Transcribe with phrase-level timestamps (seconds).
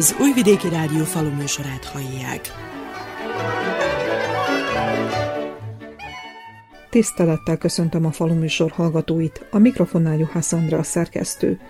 [0.00, 2.40] Az Újvidéki Rádió faluműsorát hallják.
[6.90, 11.60] Tisztelettel köszöntöm a faluműsor hallgatóit, a mikrofonnál Juhász Andrea szerkesztő.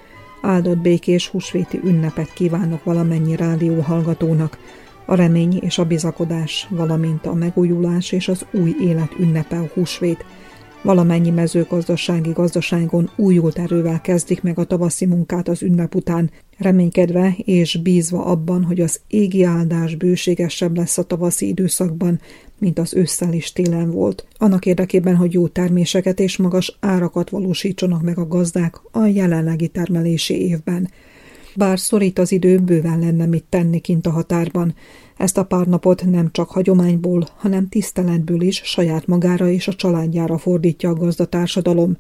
[0.43, 4.59] Áldott békés húsvéti ünnepet kívánok valamennyi rádió hallgatónak,
[5.07, 10.25] a remény és a bizakodás, valamint a megújulás és az új élet ünnepe a húsvét–
[10.83, 17.77] Valamennyi mezőgazdasági gazdaságon újult erővel kezdik meg a tavaszi munkát az ünnep után, reménykedve és
[17.83, 22.21] bízva abban, hogy az égi áldás bőségesebb lesz a tavaszi időszakban,
[22.59, 24.27] mint az ősszel is télen volt.
[24.39, 30.49] Annak érdekében, hogy jó terméseket és magas árakat valósítsanak meg a gazdák a jelenlegi termelési
[30.49, 30.91] évben.
[31.57, 34.75] Bár szorít az idő, bőven lenne mit tenni kint a határban.
[35.17, 40.39] Ezt a pár napot nem csak hagyományból, hanem tiszteletből is saját magára és a családjára
[40.39, 41.97] fordítja a gazdatársadalom.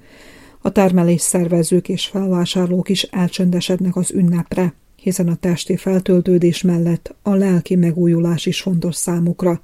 [0.62, 7.34] A termelés szervezők és felvásárlók is elcsöndesednek az ünnepre, hiszen a testi feltöltődés mellett a
[7.34, 9.62] lelki megújulás is fontos számukra.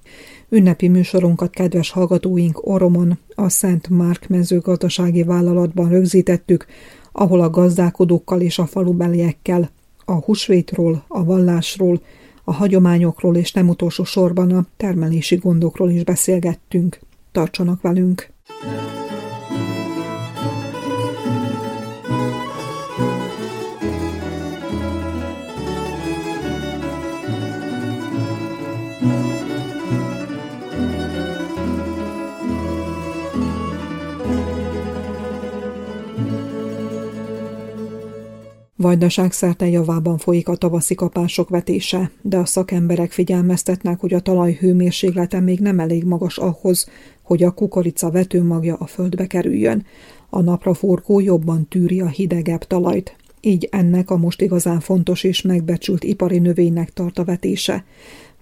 [0.49, 6.67] Ünnepi műsorunkat kedves hallgatóink Oromon, a Szent Márk mezőgazdasági vállalatban rögzítettük,
[7.13, 9.71] ahol a gazdálkodókkal és a falubeliekkel
[10.05, 12.01] a húsvétról, a vallásról,
[12.45, 16.99] a hagyományokról és nem utolsó sorban a termelési gondokról is beszélgettünk.
[17.33, 18.35] Tartsanak velünk!
[38.87, 44.53] Vajdaság szerte javában folyik a tavaszi kapások vetése, de a szakemberek figyelmeztetnek, hogy a talaj
[44.53, 46.89] hőmérséklete még nem elég magas ahhoz,
[47.23, 49.85] hogy a kukorica vetőmagja a földbe kerüljön.
[50.31, 56.05] A napraforgó jobban tűri a hidegebb talajt, így ennek a most igazán fontos és megbecsült
[56.05, 57.85] ipari növénynek tart a vetése.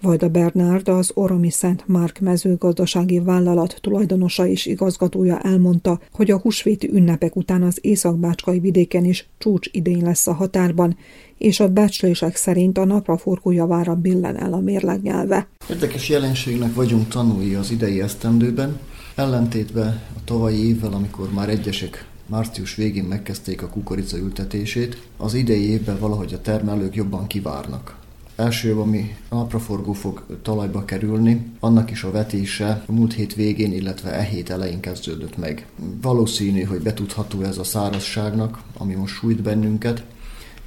[0.05, 6.91] Vajda Bernárd, az Oromi Szent Márk mezőgazdasági vállalat tulajdonosa és igazgatója elmondta, hogy a húsvéti
[6.93, 10.97] ünnepek után az északbácskai vidéken is csúcs idény lesz a határban,
[11.39, 15.49] és a becslések szerint a napraforgó javára billen el a mérlegnyelve.
[15.71, 18.79] Érdekes jelenségnek vagyunk tanulni az idei esztendőben,
[19.15, 25.71] ellentétben a tavalyi évvel, amikor már egyesek március végén megkezdték a kukorica ültetését, az idei
[25.71, 28.03] évben valahogy a termelők jobban kivárnak
[28.37, 34.13] első, ami napraforgó fog talajba kerülni, annak is a vetése a múlt hét végén, illetve
[34.13, 35.67] e hét elején kezdődött meg.
[36.03, 40.05] Valószínű, hogy betudható ez a szárazságnak, ami most sújt bennünket,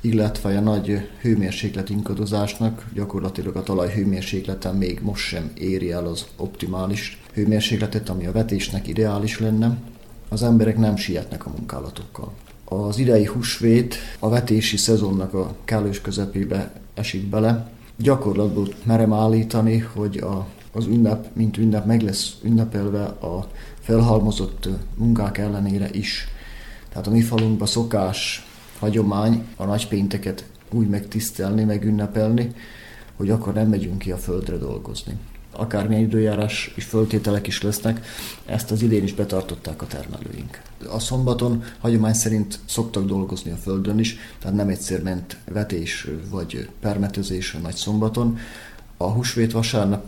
[0.02, 6.26] illetve a nagy hőmérséklet ingadozásnak gyakorlatilag a talaj hőmérsékleten még most sem éri el az
[6.36, 9.78] optimális hőmérsékletet, ami a vetésnek ideális lenne.
[10.30, 12.34] Az emberek nem sietnek a munkálatokkal.
[12.66, 17.70] Az idei húsvét a vetési szezonnak a kellős közepébe esik bele.
[17.98, 23.48] Gyakorlatból merem állítani, hogy a, az ünnep, mint ünnep meg lesz ünnepelve a
[23.80, 26.28] felhalmozott munkák ellenére is.
[26.90, 28.48] Tehát a mi falunkban szokás,
[28.80, 32.54] hagyomány a nagypénteket úgy megtisztelni, megünnepelni,
[33.16, 35.18] hogy akkor nem megyünk ki a földre dolgozni
[35.58, 38.06] akármilyen időjárás és föltételek is lesznek,
[38.46, 40.62] ezt az idén is betartották a termelőink.
[40.90, 46.70] A szombaton hagyomány szerint szoktak dolgozni a földön is, tehát nem egyszer ment vetés vagy
[46.80, 48.38] permetezés a nagy szombaton.
[48.98, 50.06] A húsvét vasárnap,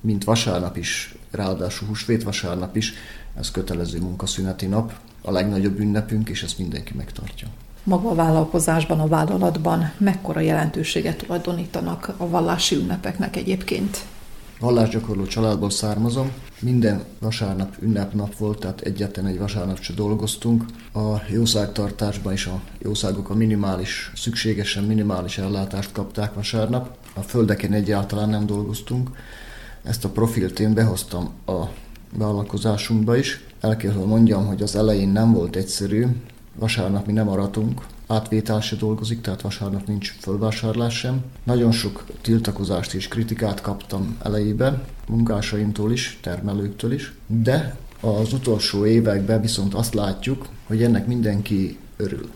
[0.00, 2.92] mint vasárnap is, ráadásul húsvét vasárnap is,
[3.38, 7.48] ez kötelező munkaszüneti nap, a legnagyobb ünnepünk, és ezt mindenki megtartja.
[7.84, 14.04] Maga a vállalkozásban, a vállalatban mekkora jelentőséget tulajdonítanak a vallási ünnepeknek egyébként?
[14.60, 16.30] Vallásgyakorló családból származom.
[16.60, 20.64] Minden vasárnap ünnepnap volt, tehát egyetlen egy vasárnap se dolgoztunk.
[20.94, 26.96] A jószágtartásban is a jószágok a minimális, szükségesen minimális ellátást kapták vasárnap.
[27.14, 29.10] A földeken egyáltalán nem dolgoztunk.
[29.82, 31.64] Ezt a profilt én behoztam a
[32.16, 33.44] vállalkozásunkba is.
[33.60, 36.06] El kell, hogy mondjam, hogy az elején nem volt egyszerű.
[36.58, 41.24] Vasárnap mi nem aratunk, átvétel se dolgozik, tehát vasárnap nincs fölvásárlás sem.
[41.44, 49.40] Nagyon sok tiltakozást és kritikát kaptam elejében, munkásaimtól is, termelőktől is, de az utolsó években
[49.40, 52.30] viszont azt látjuk, hogy ennek mindenki örül.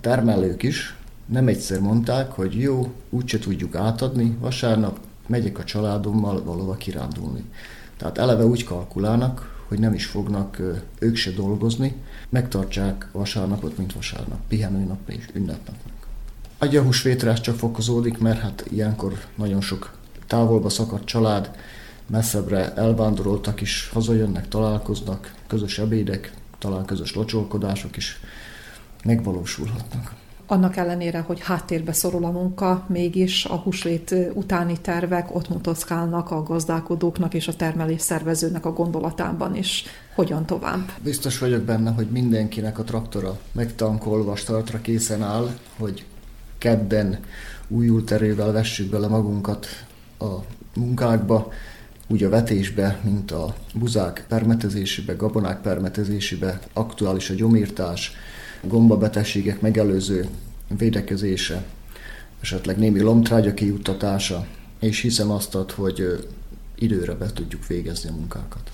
[0.00, 6.74] Termelők is nem egyszer mondták, hogy jó, úgyse tudjuk átadni, vasárnap megyek a családommal valahova
[6.74, 7.44] kirándulni.
[7.96, 10.60] Tehát eleve úgy kalkulálnak, hogy nem is fognak
[10.98, 11.94] ők se dolgozni,
[12.28, 15.92] megtartsák vasárnapot, mint vasárnap, pihenőnap és ünnepnapnak.
[16.58, 21.50] A húsvétre ez csak fokozódik, mert hát ilyenkor nagyon sok távolba szakadt család,
[22.06, 28.20] messzebbre elvándoroltak is, hazajönnek, találkoznak, közös ebédek, talán közös locsolkodások is
[29.04, 30.14] megvalósulhatnak.
[30.46, 36.42] Annak ellenére, hogy háttérbe szorul a munka, mégis a húsvét utáni tervek ott mutockálnak a
[36.42, 39.84] gazdálkodóknak és a termelés szervezőnek a gondolatában is.
[40.14, 40.92] Hogyan tovább?
[41.02, 45.48] Biztos vagyok benne, hogy mindenkinek a traktora megtankolva, startra készen áll,
[45.78, 46.04] hogy
[46.58, 47.18] kedden
[47.68, 49.66] újult erővel vessük bele magunkat
[50.18, 50.34] a
[50.74, 51.52] munkákba,
[52.08, 58.12] úgy a vetésbe, mint a buzák permetezésébe, gabonák permetezésébe, aktuális a gyomírtás,
[58.68, 60.28] gombabetegségek megelőző
[60.78, 61.64] védekezése,
[62.40, 64.46] esetleg némi lomtrágya kijuttatása,
[64.80, 66.26] és hiszem azt ad, hogy
[66.74, 68.70] időre be tudjuk végezni a munkákat.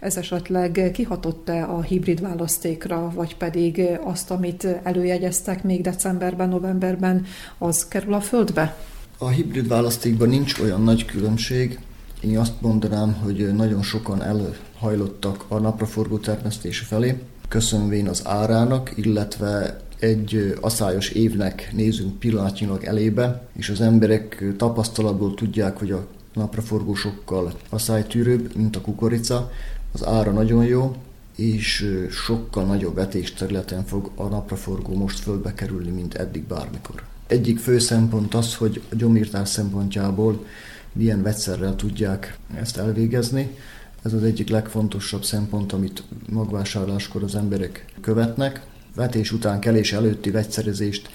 [0.00, 7.26] Ez esetleg kihatott-e a hibrid választékra, vagy pedig azt, amit előjegyeztek még decemberben, novemberben,
[7.58, 8.76] az kerül a földbe?
[9.18, 11.78] A hibrid választékban nincs olyan nagy különbség.
[12.20, 17.18] Én azt mondanám, hogy nagyon sokan előhajlottak a napraforgó termesztés felé,
[17.50, 25.78] köszönvén az árának, illetve egy aszályos évnek nézünk pillanatnyilag elébe, és az emberek tapasztalatból tudják,
[25.78, 29.50] hogy a napraforgó sokkal aszálytűrőbb, mint a kukorica,
[29.92, 30.96] az ára nagyon jó,
[31.36, 37.02] és sokkal nagyobb vetés területen fog a napraforgó most fölbe kerülni, mint eddig bármikor.
[37.26, 40.46] Egyik fő szempont az, hogy a gyomírtás szempontjából
[40.92, 43.56] milyen vegyszerrel tudják ezt elvégezni.
[44.02, 48.66] Ez az egyik legfontosabb szempont, amit magvásárláskor az emberek követnek.
[48.94, 51.08] Vetés után kelés előtti vegyszerezést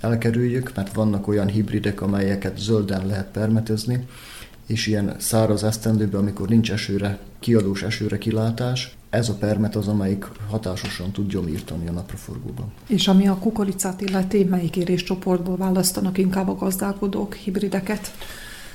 [0.00, 4.06] elkerüljük, mert vannak olyan hibridek, amelyeket zölden lehet permetezni,
[4.66, 10.26] és ilyen száraz esztendőben, amikor nincs esőre, kiadós esőre kilátás, ez a permet az, amelyik
[10.48, 12.72] hatásosan tud gyomírtani a napraforgóban.
[12.86, 18.12] És ami a kukoricát illeti, melyik éréscsoportból választanak inkább a gazdálkodók hibrideket?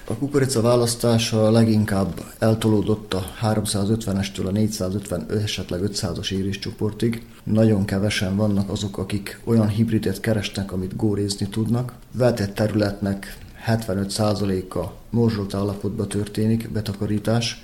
[0.07, 7.25] A kukorica választása leginkább eltolódott a 350-estől a 450, esetleg 500-as éréscsoportig.
[7.43, 11.93] Nagyon kevesen vannak azok, akik olyan hibridet keresnek, amit górézni tudnak.
[12.11, 13.37] Vetett területnek
[13.67, 17.61] 75%-a morzsolt állapotban történik, betakarítás.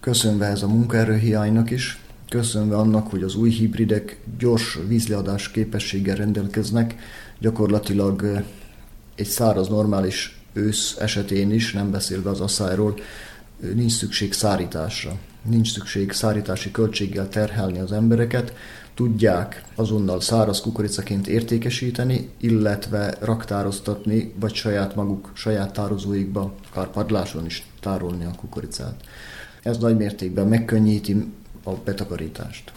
[0.00, 6.94] Köszönve ez a munkaerőhiánynak is, köszönve annak, hogy az új hibridek gyors vízleadás képességgel rendelkeznek,
[7.38, 8.44] gyakorlatilag
[9.14, 12.94] egy száraz, normális ősz esetén is, nem beszélve az asszályról,
[13.74, 15.18] nincs szükség szárításra.
[15.42, 18.52] Nincs szükség szárítási költséggel terhelni az embereket,
[18.94, 27.66] tudják azonnal száraz kukoricaként értékesíteni, illetve raktároztatni, vagy saját maguk, saját tározóikba, akár padláson is
[27.80, 29.04] tárolni a kukoricát.
[29.62, 31.32] Ez nagy mértékben megkönnyíti
[31.64, 32.72] a betakarítást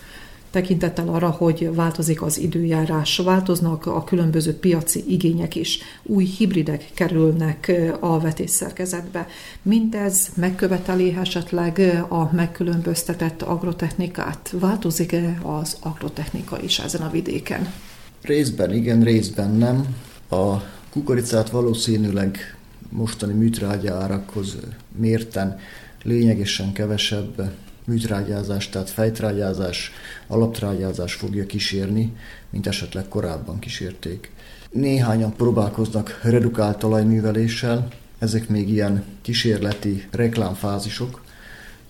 [0.53, 7.71] tekintettel arra, hogy változik az időjárás, változnak a különböző piaci igények is, új hibridek kerülnek
[8.00, 9.27] a vetésszerkezetbe.
[9.61, 14.53] Mindez megköveteli esetleg a megkülönböztetett agrotechnikát?
[14.59, 17.73] Változik-e az agrotechnika is ezen a vidéken?
[18.21, 19.95] Részben igen, részben nem.
[20.29, 20.57] A
[20.89, 22.57] kukoricát valószínűleg
[22.89, 24.57] mostani műtrágyárakhoz
[24.97, 25.59] mérten
[26.03, 27.51] lényegesen kevesebb
[27.85, 29.91] műtrágyázás, tehát fejtrágyázás,
[30.27, 32.15] alaptrágyázás fogja kísérni,
[32.50, 34.31] mint esetleg korábban kísérték.
[34.71, 37.88] Néhányan próbálkoznak redukált talajműveléssel,
[38.19, 41.22] ezek még ilyen kísérleti reklámfázisok,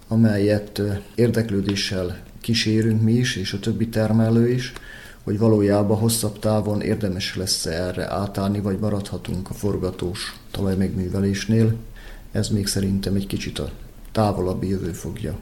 [0.08, 0.82] amelyet
[1.16, 4.74] érdeklődéssel kísérünk mi is, és a többi termelő is,
[5.24, 11.76] hogy valójában hosszabb távon érdemes lesz erre átállni, vagy maradhatunk a forgatós talajmegművelésnél.
[12.32, 13.72] Ez még szerintem egy kicsit a
[14.12, 15.40] távolabbi jövő fogja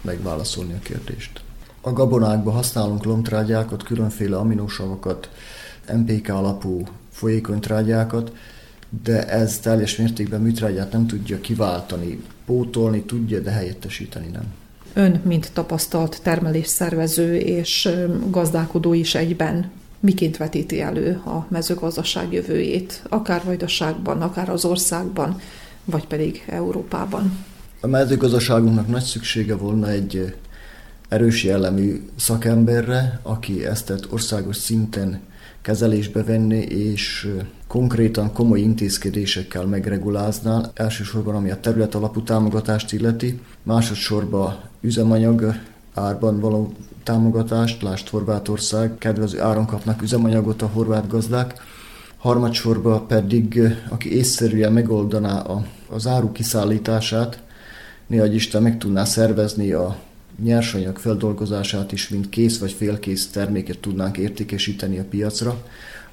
[0.00, 1.40] megválaszolni a kérdést.
[1.80, 5.30] A gabonákban használunk lomtrágyákat, különféle aminósavakat,
[5.92, 8.32] MPK alapú folyékony trágyákat,
[9.02, 14.44] de ez teljes mértékben műtrágyát nem tudja kiváltani, pótolni tudja, de helyettesíteni nem.
[14.92, 17.88] Ön, mint tapasztalt termelésszervező és
[18.30, 25.40] gazdálkodó is egyben, miként vetíti elő a mezőgazdaság jövőjét, akár Vajdaságban, akár az országban,
[25.84, 27.44] vagy pedig Európában?
[27.80, 30.34] A mezőgazdaságunknak nagy szüksége volna egy
[31.08, 35.20] erős jellemű szakemberre, aki ezt országos szinten
[35.62, 37.32] kezelésbe venni, és
[37.66, 45.54] konkrétan komoly intézkedésekkel megregulázná, elsősorban ami a terület alapú támogatást illeti, másodszorban üzemanyag
[45.94, 51.54] árban való támogatást, lásd Horvátország, kedvező áron kapnak üzemanyagot a horvát gazdák,
[52.16, 57.46] harmadsorban pedig, aki észszerűen megoldaná a, az áru kiszállítását,
[58.08, 59.98] néha Isten meg tudná szervezni a
[60.42, 65.62] nyersanyag feldolgozását is, mint kész vagy félkész terméket tudnánk értékesíteni a piacra,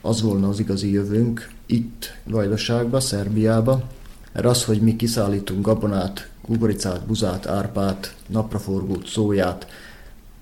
[0.02, 3.84] az volna az igazi jövőnk itt Vajdaságba, Szerbiába.
[4.34, 9.68] Mert az, hogy mi kiszállítunk gabonát, kukoricát, buzát, árpát, napraforgót, szóját,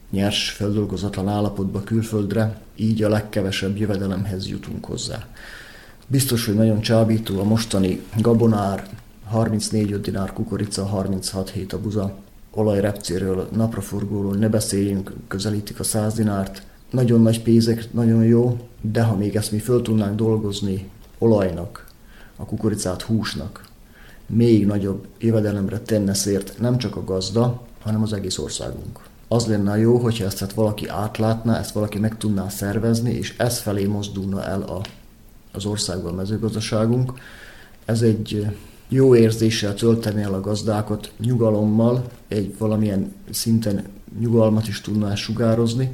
[0.09, 5.27] nyers, feldolgozatlan állapotba külföldre, így a legkevesebb jövedelemhez jutunk hozzá.
[6.07, 8.87] Biztos, hogy nagyon csábító a mostani gabonár,
[9.33, 12.15] 34 dinár kukorica, 36 hét a buza,
[12.51, 16.63] olajrepcéről, napraforgóról ne beszéljünk, közelítik a 100 dinárt.
[16.89, 21.87] Nagyon nagy pénzek, nagyon jó, de ha még ezt mi föl tudnánk dolgozni olajnak,
[22.35, 23.65] a kukoricát húsnak,
[24.25, 28.99] még nagyobb jövedelemre tenne szért nem csak a gazda, hanem az egész országunk.
[29.27, 33.59] Az lenne jó, hogyha ezt hát valaki átlátná, ezt valaki meg tudná szervezni, és ez
[33.59, 34.81] felé mozdulna el a,
[35.51, 37.13] az országban mezőgazdaságunk.
[37.85, 38.47] Ez egy
[38.93, 43.83] jó érzéssel tölteni el a gazdákat, nyugalommal, egy valamilyen szinten
[44.19, 45.91] nyugalmat is tudná sugározni,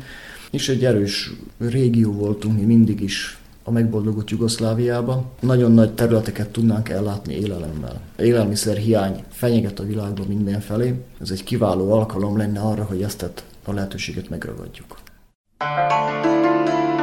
[0.52, 5.32] és egy erős régió voltunk mi mindig is a megboldogult Jugoszláviába.
[5.40, 8.02] Nagyon nagy területeket tudnánk ellátni élelemmel.
[8.18, 10.94] Élelmiszer hiány fenyeget a világban mindenfelé.
[11.22, 13.30] Ez egy kiváló alkalom lenne arra, hogy ezt
[13.66, 14.98] a lehetőséget megragadjuk.
[15.58, 16.99] Thank.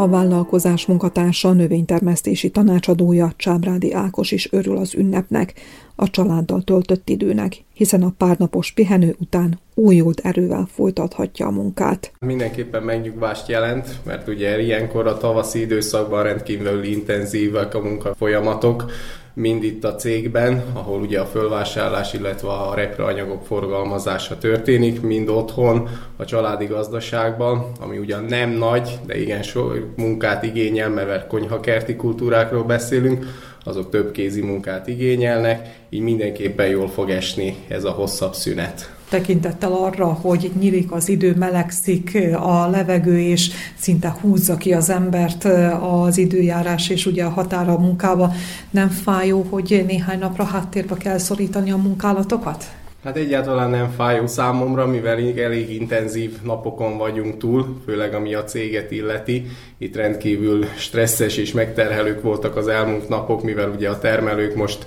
[0.00, 5.52] A vállalkozás munkatársa, növénytermesztési tanácsadója Csábrádi Ákos is örül az ünnepnek,
[5.94, 12.12] a családdal töltött időnek, hiszen a párnapos pihenő után újult erővel folytathatja a munkát.
[12.18, 18.84] Mindenképpen megnyugvást jelent, mert ugye ilyenkor a tavaszi időszakban rendkívül intenzívek a munkafolyamatok,
[19.34, 25.88] mind itt a cégben, ahol ugye a fölvásárlás, illetve a repreanyagok forgalmazása történik, mind otthon,
[26.16, 32.64] a családi gazdaságban, ami ugyan nem nagy, de igen sok munkát igényel, mert konyhakerti kultúrákról
[32.64, 33.26] beszélünk,
[33.64, 39.72] azok több kézi munkát igényelnek, így mindenképpen jól fog esni ez a hosszabb szünet tekintettel
[39.72, 45.44] arra, hogy nyílik az idő, melegszik a levegő, és szinte húzza ki az embert
[45.80, 48.32] az időjárás, és ugye a határa a munkába.
[48.70, 52.64] Nem fájó, hogy néhány napra háttérbe kell szorítani a munkálatokat?
[53.04, 58.90] Hát egyáltalán nem fájó számomra, mivel elég intenzív napokon vagyunk túl, főleg ami a céget
[58.90, 59.46] illeti.
[59.78, 64.86] Itt rendkívül stresszes és megterhelők voltak az elmúlt napok, mivel ugye a termelők most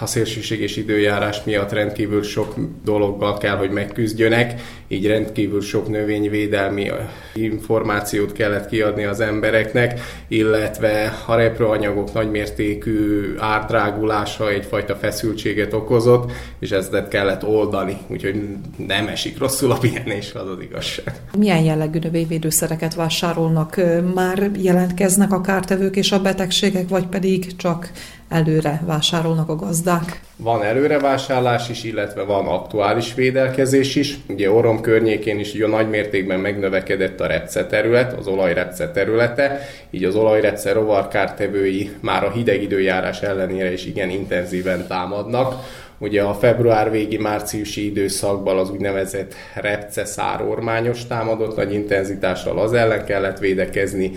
[0.00, 6.90] a szélsőséges időjárás miatt rendkívül sok dologgal kell, hogy megküzdjönek, így rendkívül sok növényvédelmi
[7.34, 17.08] információt kellett kiadni az embereknek, illetve a reproanyagok nagymértékű árdrágulása egyfajta feszültséget okozott, és ezt
[17.08, 18.42] kellett oldani, úgyhogy
[18.86, 21.14] nem esik rosszul a pihenés, az az igazság.
[21.38, 23.80] Milyen jellegű növényvédőszereket vásárolnak?
[24.14, 27.90] Már jelentkeznek a kártevők és a betegségek, vagy pedig csak
[28.28, 30.20] előre vásárolnak a gazdák?
[30.36, 34.18] Van előrevásárlás is, illetve van aktuális védelkezés is.
[34.28, 40.04] Ugye Orom környékén is ugye nagy mértékben megnövekedett a repce terület, az olajrepce területe, így
[40.04, 45.54] az olajrepce rovarkártevői már a hideg időjárás ellenére is igen intenzíven támadnak.
[45.98, 53.04] Ugye a február végi márciusi időszakban az úgynevezett repce szárormányos támadott nagy intenzitással az ellen
[53.04, 54.12] kellett védekezni,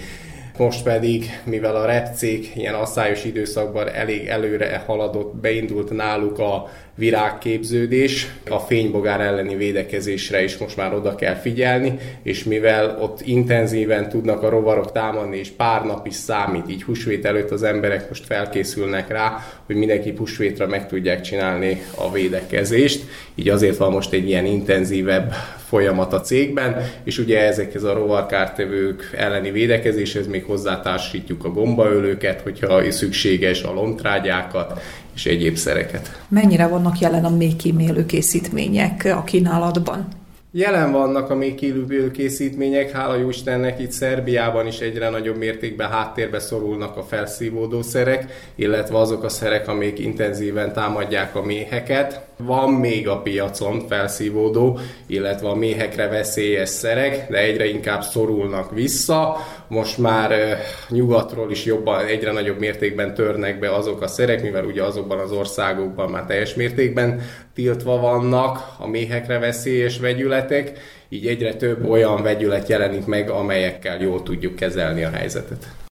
[0.59, 8.27] most pedig, mivel a repcék ilyen asszályos időszakban elég előre haladott, beindult náluk a virágképződés,
[8.49, 14.43] a fénybogár elleni védekezésre is most már oda kell figyelni, és mivel ott intenzíven tudnak
[14.43, 19.09] a rovarok támadni, és pár nap is számít, így húsvét előtt az emberek most felkészülnek
[19.09, 23.03] rá, hogy mindenki húsvétra meg tudják csinálni a védekezést,
[23.35, 25.33] így azért van most egy ilyen intenzívebb
[25.67, 32.91] folyamat a cégben, és ugye ezekhez a rovarkártevők elleni védekezéshez még hozzátársítjuk a gombaölőket, hogyha
[32.91, 34.81] szükséges, a lontrágyákat,
[35.19, 36.21] és egyéb szereket.
[36.27, 40.07] Mennyire vannak jelen a kímélő készítmények a kínálatban?
[40.51, 45.89] Jelen vannak a még kilőbélő készítmények, hála jó Istennek itt Szerbiában is egyre nagyobb mértékben
[45.89, 52.74] háttérbe szorulnak a felszívódó szerek, illetve azok a szerek, amik intenzíven támadják a méheket, Van
[52.74, 59.38] még a piacon felszívódó, illetve a méhekre veszélyes szerek, de egyre inkább szorulnak vissza.
[59.67, 60.58] Most már
[60.89, 65.31] nyugatról is jobban, egyre nagyobb mértékben törnek be azok a szerek, mivel ugye azokban az
[65.31, 67.22] országokban már teljes mértékben
[67.53, 70.79] tiltva vannak a méhekre veszélyes vegyületek,
[71.10, 75.88] így egyre több olyan vegyület jelenik meg, amelyekkel jól tudjuk kezelni a helyzetet.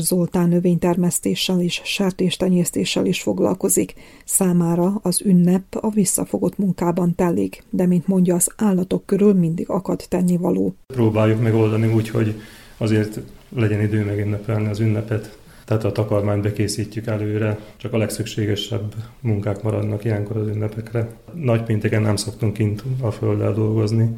[0.00, 3.94] Kalmár Zoltán növénytermesztéssel és sertéstenyésztéssel is foglalkozik.
[4.24, 10.04] Számára az ünnep a visszafogott munkában telik, de mint mondja, az állatok körül mindig akad
[10.08, 10.74] tennivaló.
[10.86, 12.40] Próbáljuk megoldani úgy, hogy
[12.76, 19.62] azért legyen idő megünnepelni az ünnepet, tehát a takarmányt bekészítjük előre, csak a legszükségesebb munkák
[19.62, 21.08] maradnak ilyenkor az ünnepekre.
[21.34, 24.16] Nagy pénteken nem szoktunk kint a földdel dolgozni,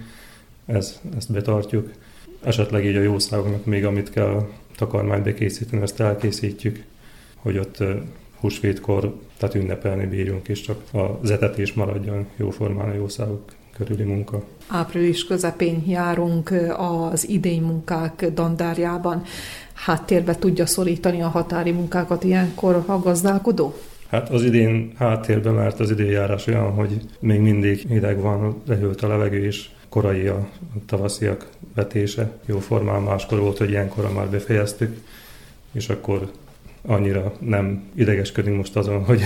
[0.67, 1.91] ez, ezt betartjuk.
[2.43, 6.85] Esetleg így a jószágoknak még amit kell takarmányt bekészíteni, ezt elkészítjük,
[7.37, 7.85] hogy ott
[8.41, 10.83] húsvétkor, tehát ünnepelni bírjunk, és csak
[11.21, 13.43] az etetés maradjon jóformán a jószágok
[13.77, 14.45] körüli munka.
[14.69, 19.23] Április közepén járunk az idény munkák dandárjában.
[19.73, 23.75] Háttérbe tudja szorítani a határi munkákat ilyenkor a gazdálkodó?
[24.09, 29.09] Hát az idén háttérben, mert az idénjárás olyan, hogy még mindig hideg van, lehűlt a
[29.09, 30.49] levegő, és korai a
[30.87, 32.31] tavasziak vetése.
[32.47, 34.97] Jó formán máskor volt, hogy ilyenkor már befejeztük,
[35.73, 36.31] és akkor
[36.87, 39.23] annyira nem idegeskedünk most azon, hogy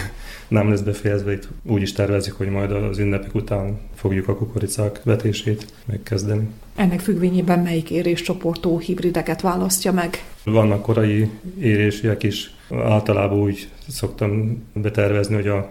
[0.49, 5.01] nem lesz befejezve, itt úgy is tervezik, hogy majd az ünnepek után fogjuk a kukoricák
[5.03, 6.49] vetését megkezdeni.
[6.77, 10.25] Ennek függvényében melyik éréscsoportú hibrideket választja meg?
[10.45, 11.31] Vannak korai
[11.61, 12.55] érésiek is.
[12.71, 15.69] Általában úgy szoktam betervezni, hogy a,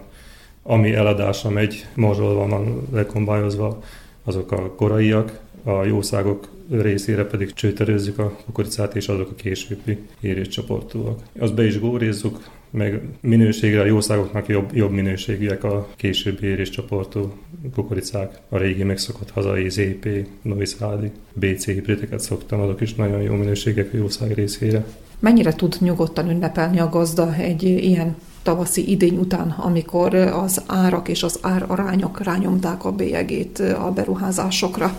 [0.62, 3.82] ami eladásra megy, morzsolva van lekombályozva,
[4.26, 11.20] azok a koraiak, a jószágok részére pedig csőterőzzük a kukoricát, és azok a későbbi éréscsoportúak.
[11.38, 17.32] Azt be is górézzuk, meg minőségre a jószágoknak jobb, jobb minőségűek a későbbi éréscsoportú
[17.74, 18.38] kukoricák.
[18.48, 23.96] A régi megszokott hazai ZP, Noviszádi, BC hibrideket szoktam, azok is nagyon jó minőségek a
[23.96, 24.84] jószág részére.
[25.18, 31.22] Mennyire tud nyugodtan ünnepelni a gazda egy ilyen tavaszi idény után, amikor az árak és
[31.22, 34.94] az árarányok rányomták a bélyegét a beruházásokra.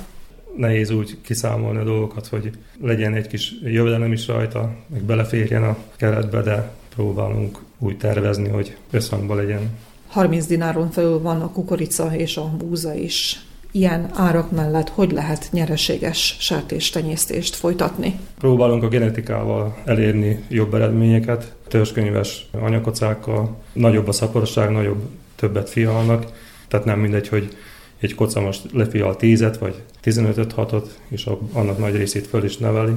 [0.58, 5.78] Nehéz úgy kiszámolni a dolgokat, hogy legyen egy kis jövedelem is rajta, meg beleférjen a
[5.96, 9.70] keretbe, de próbálunk úgy tervezni, hogy összhangban legyen.
[10.08, 13.46] 30 dináron felül van a kukorica és a búza is
[13.78, 18.20] ilyen árak mellett hogy lehet nyereséges sertéstenyésztést folytatni?
[18.40, 25.02] Próbálunk a genetikával elérni jobb eredményeket, törzskönyves anyakocákkal, nagyobb a szaporosság, nagyobb,
[25.36, 26.26] többet fialnak,
[26.68, 27.58] tehát nem mindegy, hogy
[28.00, 32.94] egy koca most lefial 10 vagy 15 hatot, és annak nagy részét föl is neveli.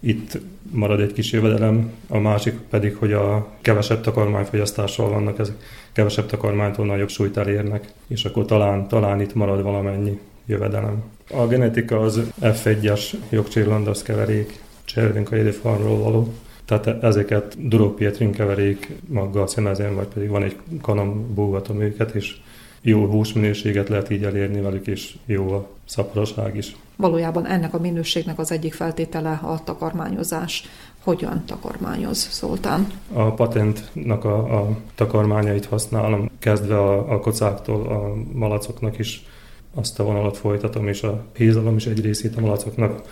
[0.00, 0.38] Itt
[0.70, 5.54] marad egy kis jövedelem, a másik pedig, hogy a kevesebb takarmányfogyasztással vannak ezek
[5.92, 11.02] kevesebb takarmánytól nagyobb súlyt elérnek, és akkor talán, talán itt marad valamennyi jövedelem.
[11.30, 16.32] A genetika az F1-es jogcsirlandasz keverék, Cservinka farmról való,
[16.64, 22.36] tehát ezeket Duropietrin keverék maggal szemezem, vagy pedig van egy kanom búgatom őket, és
[22.80, 26.76] jó húsminőséget lehet így elérni velük, és jó a szaporosság is.
[26.96, 30.64] Valójában ennek a minőségnek az egyik feltétele a takarmányozás
[31.04, 32.86] hogyan takarmányoz Szoltán?
[33.12, 39.26] A patentnak a, a takarmányait használom, kezdve a, a kocáktól a malacoknak is
[39.74, 43.02] azt a vonalat folytatom, és a hízalom is egy részét a malacoknak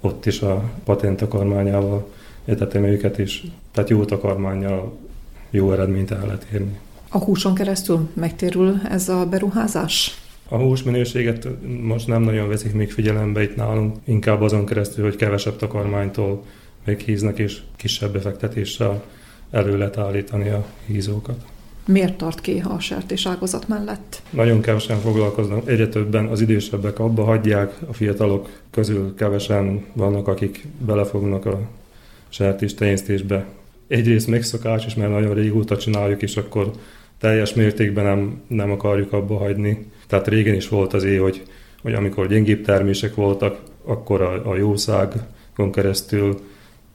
[0.00, 2.08] ott is a patent takarmányával
[2.44, 4.96] etetem őket, és tehát jó takarmányjal
[5.50, 6.78] jó eredményt el lehet érni.
[7.08, 10.27] A húson keresztül megtérül ez a beruházás?
[10.48, 11.48] A húsminőséget
[11.82, 16.44] most nem nagyon veszik még figyelembe itt nálunk, inkább azon keresztül, hogy kevesebb takarmánytól
[16.84, 19.04] még híznak, és kisebb befektetéssel
[19.50, 21.44] elő lehet állítani a hízókat.
[21.86, 24.22] Miért tart ki a sertés ágazat mellett?
[24.30, 30.66] Nagyon kevesen foglalkoznak, egyre többen az idősebbek abba hagyják, a fiatalok közül kevesen vannak, akik
[30.78, 31.60] belefognak a
[32.28, 33.46] sertés tenyésztésbe.
[33.86, 36.70] Egyrészt megszokás is, mert nagyon régóta csináljuk, és akkor
[37.18, 39.90] teljes mértékben nem, nem akarjuk abba hagyni.
[40.06, 41.42] Tehát régen is volt az éj, hogy,
[41.82, 46.40] hogy amikor gyengébb termések voltak, akkor a, a jószágon keresztül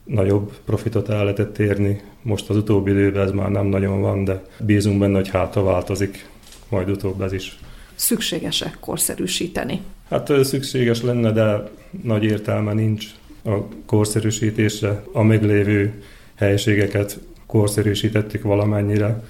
[0.03, 2.01] nagyobb profitot el lehetett érni.
[2.21, 6.27] Most az utóbbi időben ez már nem nagyon van, de bízunk benne, hogy hátra változik.
[6.69, 7.57] majd utóbb ez is.
[7.95, 9.81] Szükséges-e korszerűsíteni?
[10.09, 11.69] Hát szükséges lenne, de
[12.03, 13.05] nagy értelme nincs
[13.45, 15.03] a korszerűsítésre.
[15.11, 16.03] A meglévő
[16.35, 19.23] helységeket korszerűsítettük valamennyire.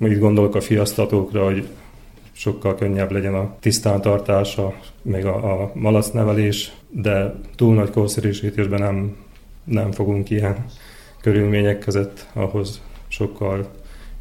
[0.00, 1.68] Itt gondolok a fiasztatókra, hogy
[2.32, 9.16] sokkal könnyebb legyen a tisztántartása, meg a, a malacnevelés, de túl nagy korszerűsítésben nem,
[9.64, 10.64] nem fogunk ilyen
[11.20, 13.70] körülmények között, ahhoz sokkal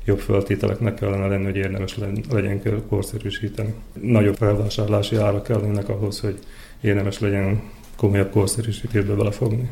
[0.05, 1.97] jobb feltételeknek kellene lenni, hogy érdemes
[2.29, 3.73] legyen korszerűsíteni.
[4.01, 6.39] Nagyobb felvásárlási árak kellenek ahhoz, hogy
[6.81, 7.61] érdemes legyen
[7.95, 9.69] komolyabb korszerűsítésbe belefogni.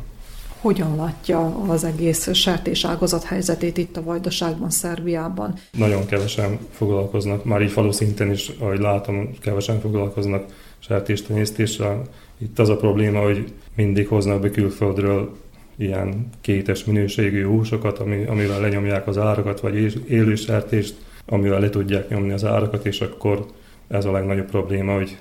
[0.64, 5.54] Hogyan látja az egész sertés ágazat helyzetét itt a Vajdaságban, Szerbiában?
[5.72, 10.44] Nagyon kevesen foglalkoznak, már így falu szinten is, ahogy látom, kevesen foglalkoznak
[10.78, 12.02] sertéstenyésztéssel.
[12.38, 15.36] Itt az a probléma, hogy mindig hoznak be külföldről
[15.76, 20.94] ilyen kétes minőségű húsokat, ami, amivel lenyomják az árakat, vagy élő sertést,
[21.26, 23.46] amivel le tudják nyomni az árakat, és akkor
[23.88, 25.16] ez a legnagyobb probléma, hogy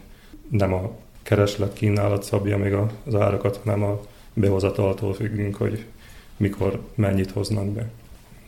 [0.49, 0.91] nem a
[1.23, 2.73] kereslet kínálat szabja meg
[3.05, 3.99] az árakat, hanem a
[4.33, 5.85] behozataltól függünk, hogy
[6.37, 7.89] mikor mennyit hoznak be.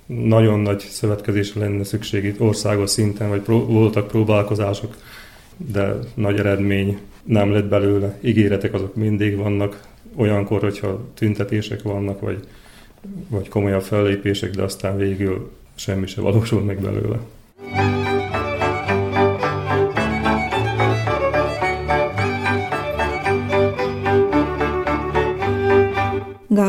[0.06, 4.96] Nagyon nagy szövetkezésre lenne szükség itt országos szinten, vagy pró- voltak próbálkozások,
[5.58, 8.18] de nagy eredmény nem lett belőle.
[8.22, 12.48] Ígéretek azok mindig vannak, olyankor, hogyha tüntetések vannak, vagy,
[13.28, 17.20] vagy komolyabb fellépések, de aztán végül semmi se valósul meg belőle.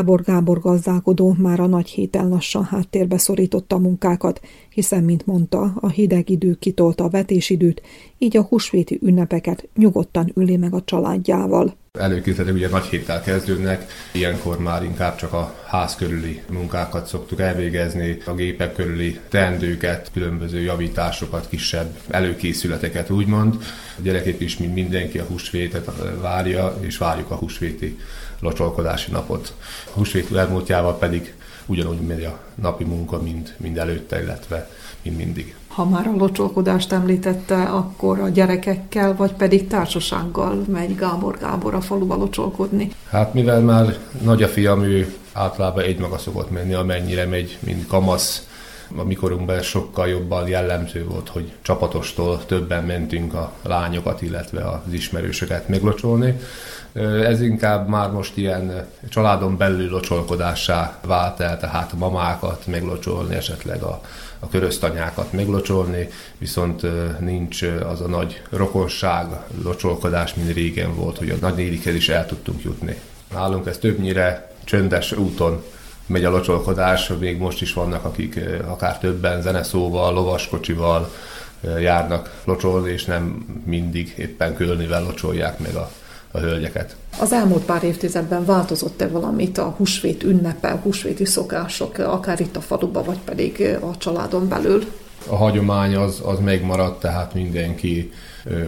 [0.07, 5.73] Gábor Gábor gazdálkodó már a nagy héten lassan háttérbe szorította a munkákat, hiszen, mint mondta,
[5.79, 7.81] a hideg idő kitolta a vetésidőt,
[8.17, 11.75] így a húsvéti ünnepeket nyugodtan üli meg a családjával.
[11.93, 18.17] Előkészletek ugye nagy héttel kezdődnek, ilyenkor már inkább csak a ház körüli munkákat szoktuk elvégezni,
[18.25, 23.55] a gépek körüli teendőket, különböző javításokat, kisebb előkészületeket úgymond.
[23.97, 25.91] A gyerekek is, mint mindenki a húsvétet
[26.21, 27.97] várja, és várjuk a húsvéti
[28.39, 29.53] locsolkodási napot.
[29.85, 31.33] A húsvét elmúltjával pedig
[31.65, 34.69] ugyanúgy megy a napi munka, mint, mind előtte, illetve
[35.01, 35.55] mint mindig.
[35.67, 41.81] Ha már a locsolkodást említette, akkor a gyerekekkel, vagy pedig társasággal megy Gábor Gábor a
[41.81, 42.91] faluba locsolkodni?
[43.09, 47.87] Hát mivel már nagy a fiam, ő általában egy maga szokott menni, amennyire megy, mint
[47.87, 48.47] kamasz.
[48.95, 55.67] A mikorunkban sokkal jobban jellemző volt, hogy csapatostól többen mentünk a lányokat, illetve az ismerősöket
[55.67, 56.39] meglocsolni.
[57.23, 64.01] Ez inkább már most ilyen családon belül locsolkodássá vált el, tehát mamákat meglocsolni, esetleg a,
[64.39, 66.81] a köröztanyákat meglocsolni, viszont
[67.19, 69.25] nincs az a nagy rokonság,
[69.63, 72.95] locsolkodás, mint régen volt, hogy a nagy nérikhez is el tudtunk jutni.
[73.33, 75.63] Nálunk ez többnyire csöndes úton
[76.05, 81.11] megy a locsolkodás, még most is vannak, akik akár többen zeneszóval, lovaskocsival
[81.79, 85.91] járnak locsolni, és nem mindig éppen kölnivel locsolják meg a
[86.31, 86.95] a hölgyeket.
[87.19, 92.61] Az elmúlt pár évtizedben változott-e valamit a húsvét ünnepe, a húsvéti szokások, akár itt a
[92.61, 94.83] faluba, vagy pedig a családon belül?
[95.27, 98.11] A hagyomány az, az megmaradt, tehát mindenki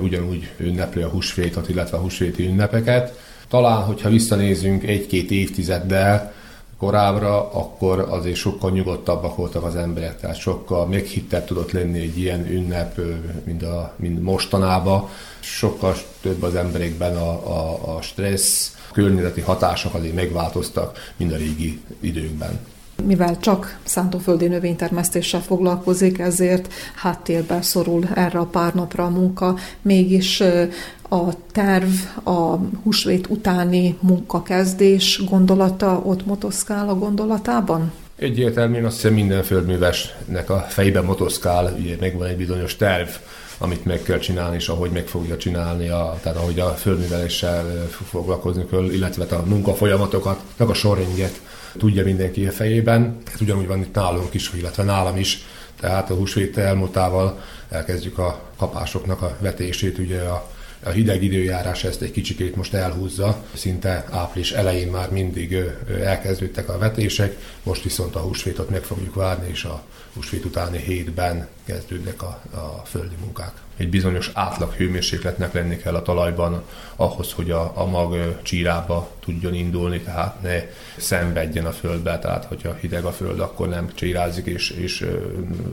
[0.01, 3.19] ugyanúgy ünnepli a húsvétot, illetve a húsvéti ünnepeket.
[3.47, 6.33] Talán, hogyha visszanézünk egy-két évtizeddel,
[6.79, 12.47] korábbra, akkor azért sokkal nyugodtabbak voltak az emberek, tehát sokkal meghittebb tudott lenni egy ilyen
[12.49, 12.99] ünnep,
[13.43, 15.07] mint, a, mint mostanában.
[15.39, 21.37] Sokkal több az emberekben a, a, a stressz, a környezeti hatások azért megváltoztak, mint a
[21.37, 22.59] régi időkben
[23.05, 29.55] mivel csak szántóföldi növénytermesztéssel foglalkozik, ezért háttérbe szorul erre a pár napra a munka.
[29.81, 30.43] Mégis
[31.09, 31.89] a terv,
[32.23, 37.91] a húsvét utáni munkakezdés gondolata ott motoszkál a gondolatában?
[38.15, 43.07] Egyértelműen azt hiszem minden földművesnek a fejben motoszkál, ugye megvan egy bizonyos terv,
[43.57, 48.65] amit meg kell csinálni, és ahogy meg fogja csinálni, a, tehát ahogy a földműveléssel foglalkozni
[48.69, 51.41] kell, illetve a munkafolyamatokat, a sorrendjet
[51.77, 53.17] tudja mindenki a fejében.
[53.33, 55.45] Ez ugyanúgy van itt nálunk is, illetve nálam is.
[55.79, 60.47] Tehát a húsvét elmúltával elkezdjük a kapásoknak a vetését, ugye a
[60.83, 65.57] a hideg időjárás ezt egy kicsikét most elhúzza, szinte április elején már mindig
[66.03, 71.47] elkezdődtek a vetések, most viszont a húsvétot meg fogjuk várni, és a húsvét utáni hétben
[71.65, 73.51] kezdődnek a, a földi munkák.
[73.77, 76.63] Egy bizonyos átlag hőmérsékletnek lenni kell a talajban
[76.95, 80.63] ahhoz, hogy a, a mag csírába tudjon indulni, tehát ne
[80.97, 85.05] szenvedjen a földbe, tehát hogyha hideg a föld, akkor nem csírázik, és, és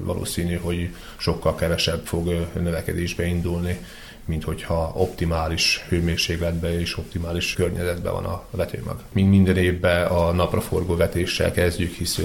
[0.01, 3.79] valószínű, hogy sokkal kevesebb fog növekedésbe indulni
[4.26, 9.02] mint hogyha optimális hőmérsékletben és optimális környezetben van a vetőmag.
[9.12, 12.20] Mint minden évben a napraforgó vetéssel kezdjük, hisz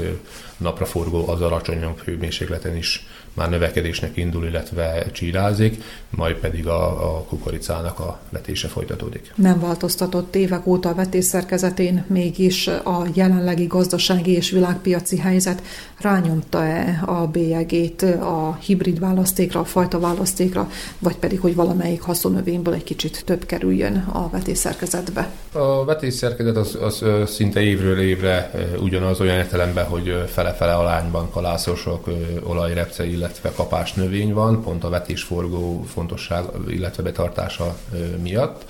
[0.57, 7.99] napraforgó az alacsonyabb hőmérsékleten is már növekedésnek indul, illetve csírázik, majd pedig a, a kukoricának
[7.99, 9.31] a vetése folytatódik.
[9.35, 15.61] Nem változtatott évek óta a vetés szerkezetén, mégis a jelenlegi gazdasági és világpiaci helyzet
[15.99, 22.83] rányomta-e a bélyegét a hibrid választékra, a fajta választékra, vagy pedig, hogy valamelyik haszonnövényből egy
[22.83, 25.29] kicsit több kerüljön a vetés szerkezetbe?
[25.51, 32.09] A vetés szerkezet az, az szinte évről évre ugyanaz olyan értelemben, hogy fele-fele alányban kalászosok,
[32.43, 37.77] olajrepce, illetve kapás növény van, pont a vetésforgó fontosság, illetve betartása
[38.21, 38.65] miatt.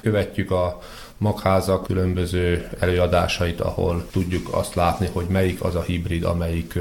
[0.00, 0.80] Követjük a
[1.16, 6.78] magházak különböző előadásait, ahol tudjuk azt látni, hogy melyik az a hibrid, amelyik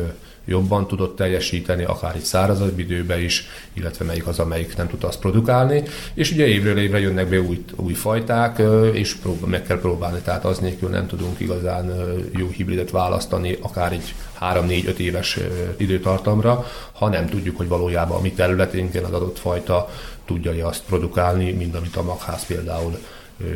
[0.49, 5.19] jobban tudott teljesíteni, akár itt szárazabb időben is, illetve melyik az, amelyik nem tudta azt
[5.19, 5.83] produkálni.
[6.13, 8.61] És ugye évről évre jönnek be új, új fajták,
[8.93, 11.91] és prób- meg kell próbálni, tehát az nélkül nem tudunk igazán
[12.37, 15.37] jó hibridet választani, akár egy 3-4-5 éves
[15.77, 19.89] időtartamra, ha nem tudjuk, hogy valójában a mi területénken az adott fajta
[20.25, 22.97] tudja azt produkálni, mint amit a magház például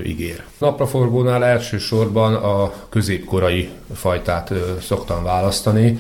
[0.05, 0.43] ígér.
[0.57, 5.99] Napraforgónál elsősorban a középkorai fajtát szoktam választani,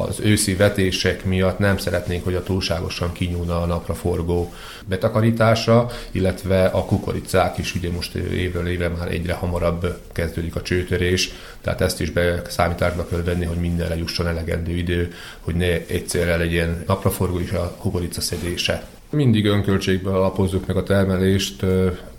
[0.00, 4.52] az őszi vetések miatt nem szeretnénk, hogy a túlságosan kinyúlna a napraforgó
[4.86, 11.32] betakarítása, illetve a kukoricák is ugye most évről évre már egyre hamarabb kezdődik a csőtörés,
[11.60, 16.36] tehát ezt is be számításba kell venni, hogy mindenre jusson elegendő idő, hogy ne egyszerre
[16.36, 18.86] legyen napraforgó is a kukorica szedése.
[19.10, 21.64] Mindig önköltségből alapozzuk meg a termelést,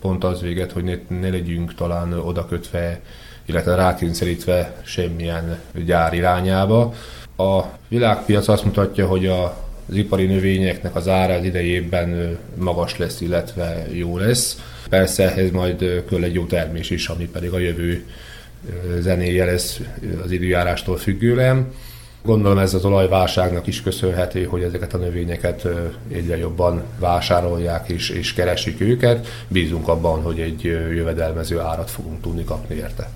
[0.00, 3.00] pont az véget, hogy ne, ne legyünk talán odakötve,
[3.46, 6.94] illetve rákényszerítve semmilyen gyár irányába.
[7.36, 13.20] A világpiac azt mutatja, hogy a az ipari növényeknek az ára az idejében magas lesz,
[13.20, 14.58] illetve jó lesz.
[14.88, 18.04] Persze ehhez majd kell egy jó termés is, ami pedig a jövő
[18.98, 19.80] zenéje lesz
[20.24, 21.72] az időjárástól függően.
[22.22, 25.68] Gondolom ez az olajválságnak is köszönhető, hogy ezeket a növényeket
[26.12, 29.26] egyre jobban vásárolják és, és keresik őket.
[29.48, 30.62] Bízunk abban, hogy egy
[30.94, 33.08] jövedelmező árat fogunk tudni kapni érte.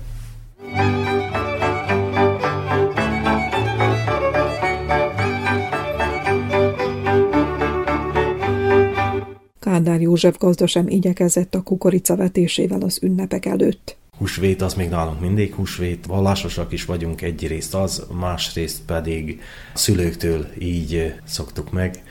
[9.79, 13.97] Kádár József gazda sem igyekezett a kukorica vetésével az ünnepek előtt.
[14.17, 19.41] Húsvét az még nálunk mindig húsvét, vallásosak is vagyunk egyrészt az, másrészt pedig
[19.73, 22.03] szülőktől így szoktuk meg,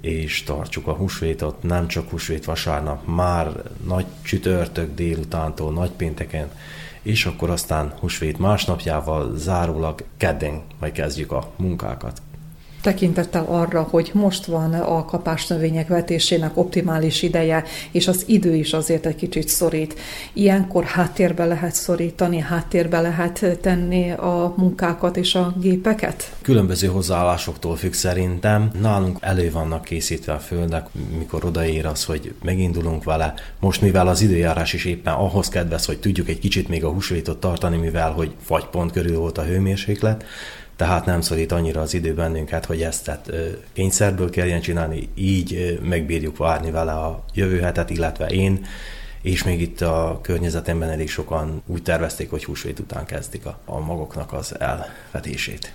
[0.00, 6.50] és tartsuk a húsvétot, nem csak húsvét vasárnap, már nagy csütörtök délutántól, nagy pénteken,
[7.02, 12.22] és akkor aztán húsvét másnapjával zárólag kedden majd kezdjük a munkákat
[12.86, 19.06] tekintettel arra, hogy most van a kapásnövények vetésének optimális ideje, és az idő is azért
[19.06, 19.94] egy kicsit szorít.
[20.32, 26.32] Ilyenkor háttérbe lehet szorítani, háttérbe lehet tenni a munkákat és a gépeket?
[26.42, 28.70] Különböző hozzáállásoktól függ szerintem.
[28.80, 30.86] Nálunk elő vannak készítve a földnek,
[31.18, 33.34] mikor odaér az, hogy megindulunk vele.
[33.60, 37.40] Most mivel az időjárás is éppen ahhoz kedvez, hogy tudjuk egy kicsit még a húsvétot
[37.40, 40.24] tartani, mivel hogy fagypont körül volt a hőmérséklet,
[40.76, 43.30] tehát nem szorít annyira az idő bennünket, hogy ezt tehát,
[43.72, 48.66] kényszerből kelljen csinálni, így megbírjuk várni vele a jövő hetet, illetve én,
[49.22, 53.80] és még itt a környezetemben elég sokan úgy tervezték, hogy húsvét után kezdik a, a
[53.80, 55.72] magoknak az elvetését.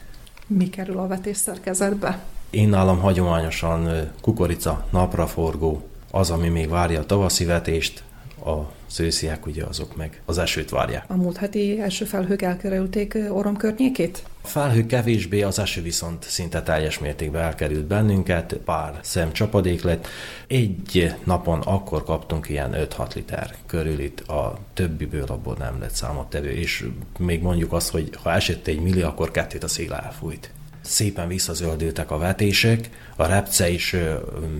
[0.47, 2.19] Mi kerül a vetésszerkezetbe?
[2.49, 8.03] Én nálam hagyományosan kukorica, napraforgó, az, ami még várja a tavaszi vetést,
[8.45, 11.04] a szősziák ugye azok meg az esőt várják.
[11.08, 14.23] A múlt heti első felhők elkerülték Orom környékét?
[14.41, 20.08] A felhő kevésbé, az eső viszont szinte teljes mértékben elkerült bennünket, pár szem csapadék lett.
[20.47, 26.49] Egy napon akkor kaptunk ilyen 5-6 liter körül itt, a többiből abból nem lett számottevő,
[26.49, 26.86] és
[27.19, 30.51] még mondjuk azt, hogy ha esett egy milli, akkor kettőt a szél elfújt
[30.91, 33.95] szépen visszazöldültek a vetések, a repce is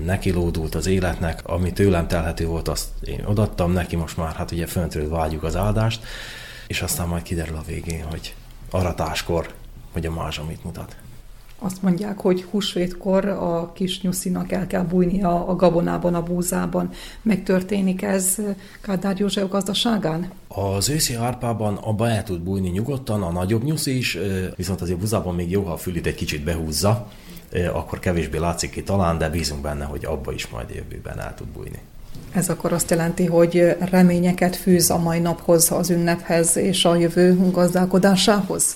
[0.06, 4.67] nekilódult az életnek, ami tőlem telhető volt, azt én odattam neki, most már hát ugye
[4.67, 6.04] föntről vágyjuk az áldást,
[6.67, 8.36] és aztán majd kiderül a végén, hogy
[8.70, 9.54] aratáskor,
[9.91, 10.96] hogy a mázsa mit mutat.
[11.63, 16.89] Azt mondják, hogy húsvétkor a kis nyuszinak el kell bújni a, a gabonában, a búzában.
[17.21, 18.38] Megtörténik ez
[18.82, 20.32] Kádár József gazdaságán?
[20.47, 24.17] Az őszi árpában abba el tud bújni nyugodtan, a nagyobb nyusz is,
[24.56, 27.08] viszont azért búzában még jó, ha a fülét egy kicsit behúzza,
[27.74, 31.47] akkor kevésbé látszik ki talán, de bízunk benne, hogy abba is majd jövőben el tud
[31.47, 31.80] bújni.
[32.32, 37.52] Ez akkor azt jelenti, hogy reményeket fűz a mai naphoz, az ünnephez és a jövő
[37.52, 38.76] gazdálkodásához?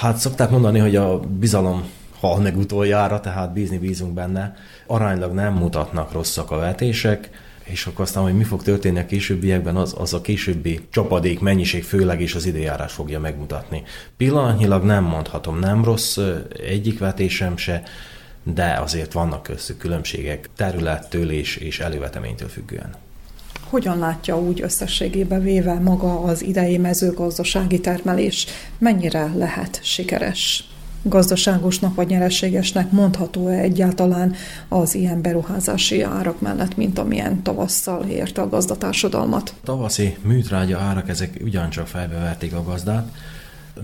[0.00, 4.54] Hát szokták mondani, hogy a bizalom hal meg utoljára, tehát bízni bízunk benne.
[4.86, 7.30] Aránylag nem mutatnak rosszak a vetések,
[7.64, 11.84] és akkor aztán, hogy mi fog történni a későbbiekben, az, az a későbbi csapadék mennyiség
[11.84, 13.82] főleg és az időjárás fogja megmutatni.
[14.16, 16.18] Pillanatnyilag nem mondhatom, nem rossz
[16.66, 17.82] egyik vetésem se,
[18.42, 22.94] de azért vannak köztük különbségek területtől és, és előveteménytől függően.
[23.72, 28.46] Hogyan látja úgy összességében véve maga az idei mezőgazdasági termelés?
[28.78, 30.64] Mennyire lehet sikeres?
[31.02, 34.34] Gazdaságosnak vagy nyereségesnek mondható-e egyáltalán
[34.68, 39.54] az ilyen beruházási árak mellett, mint amilyen tavasszal érte a gazdatársadalmat?
[39.64, 43.08] Tavaszi műtrágya árak, ezek ugyancsak felbeverték a gazdát.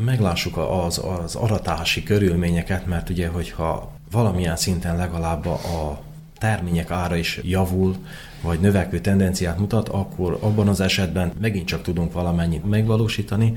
[0.05, 6.07] Meglássuk az, az aratási körülményeket, mert ugye, hogyha valamilyen szinten legalább a
[6.39, 7.97] termények ára is javul,
[8.43, 13.53] vagy növekvő tendenciát mutat, akkor abban az esetben megint csak tudunk valamennyit megvalósítani.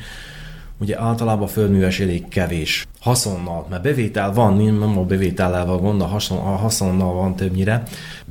[0.80, 6.06] Ugye általában a földműves elég kevés haszonnal, mert bevétel van, nem a bevétellel gond, a,
[6.06, 7.84] hason, haszonnal van többnyire,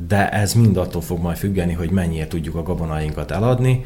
[0.06, 3.84] de ez mind attól fog majd függeni, hogy mennyire tudjuk a gabonáinkat eladni,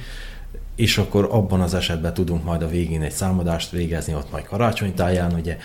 [0.77, 5.33] és akkor abban az esetben tudunk majd a végén egy számadást végezni, ott majd karácsonytáján,
[5.33, 5.57] ugye,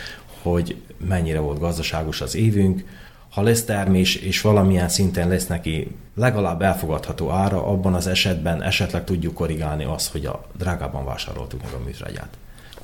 [0.42, 0.76] hogy
[1.08, 2.84] mennyire volt gazdaságos az évünk,
[3.30, 9.04] ha lesz termés, és valamilyen szinten lesz neki legalább elfogadható ára, abban az esetben esetleg
[9.04, 12.38] tudjuk korrigálni azt, hogy a drágában vásároltuk meg a műtrágyát.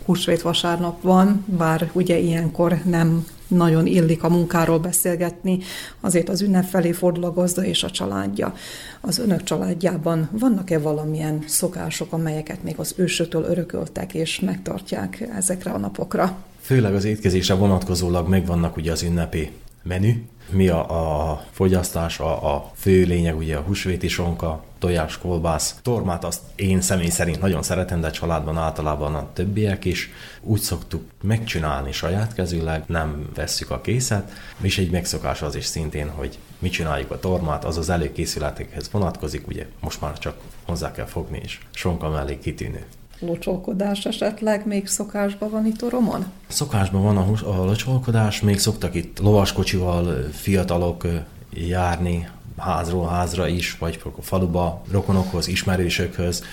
[0.06, 5.60] Húsvét vasárnap van, bár ugye ilyenkor nem nagyon illik a munkáról beszélgetni,
[6.00, 8.54] azért az ünnep felé fordul a gazda és a családja.
[9.02, 15.78] Az önök családjában vannak-e valamilyen szokások, amelyeket még az ősötől örököltek és megtartják ezekre a
[15.78, 16.38] napokra?
[16.62, 19.52] Főleg az étkezésre vonatkozólag megvannak ugye az ünnepi
[19.84, 20.12] menü,
[20.50, 25.76] mi a, a fogyasztás, a, a fő lényeg, ugye a húsvéti sonka, tojás, kolbász.
[25.82, 30.10] Tormát azt én személy szerint nagyon szeretem, de családban általában a többiek is.
[30.42, 34.32] Úgy szoktuk megcsinálni saját kezűleg, nem vesszük a készet,
[34.62, 39.48] és egy megszokás az is szintén, hogy mi csináljuk a tormát, az az előkészületekhez vonatkozik,
[39.48, 42.86] ugye most már csak hozzá kell fogni, és sonka mellé kitűnő
[43.20, 46.26] locsolkodás esetleg még szokásban van itt Oromon?
[46.48, 51.08] Szokásban van a, a locsolkodás, még szoktak itt lovaskocsival fiatalok
[51.54, 56.44] járni házról házra is, vagy a faluba, rokonokhoz, ismerősökhöz,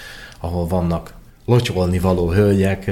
[0.40, 2.90] ahol vannak locsolni való hölgyek,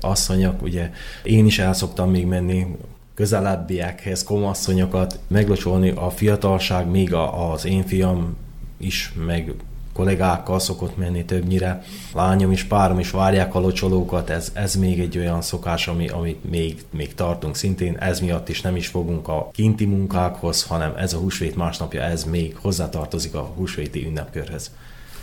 [0.00, 0.90] asszonyok, ugye
[1.22, 2.76] én is el szoktam még menni
[3.14, 8.36] közelebbiekhez, komasszonyokat meglocsolni, a fiatalság, még az én fiam
[8.76, 9.54] is, meg
[9.92, 11.82] kollégákkal szokott menni többnyire.
[12.14, 16.50] Lányom is, párom is várják a locsolókat, ez, ez még egy olyan szokás, ami, amit
[16.50, 17.96] még, még tartunk szintén.
[17.96, 22.24] Ez miatt is nem is fogunk a kinti munkákhoz, hanem ez a húsvét másnapja, ez
[22.24, 24.70] még hozzátartozik a húsvéti ünnepkörhez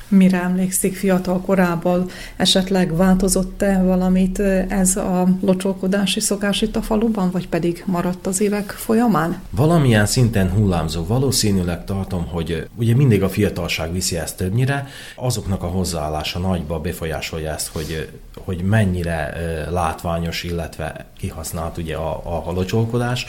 [0.10, 7.48] mire emlékszik fiatal korából, esetleg változott-e valamit ez a locsolkodási szokás itt a faluban, vagy
[7.48, 9.42] pedig maradt az évek folyamán?
[9.50, 11.06] Valamilyen szinten hullámzó.
[11.06, 17.54] Valószínűleg tartom, hogy ugye mindig a fiatalság viszi ezt többnyire, azoknak a hozzáállása nagyba befolyásolja
[17.54, 18.10] ezt, hogy,
[18.44, 19.34] hogy mennyire
[19.70, 23.26] látványos, illetve kihasznált ugye a, a locsolkodás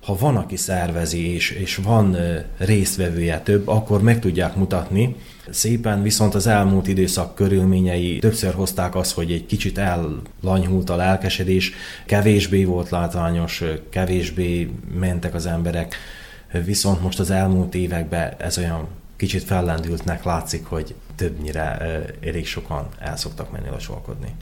[0.00, 2.16] ha van, aki szervezi, és, és van
[2.58, 5.16] résztvevője több, akkor meg tudják mutatni,
[5.50, 11.72] szépen, viszont az elmúlt időszak körülményei többször hozták azt, hogy egy kicsit ellanyhult a lelkesedés,
[12.06, 15.94] kevésbé volt látványos, kevésbé mentek az emberek,
[16.64, 21.78] viszont most az elmúlt években ez olyan kicsit fellendültnek látszik, hogy többnyire
[22.20, 24.34] elég sokan el szoktak menni lassolkodni.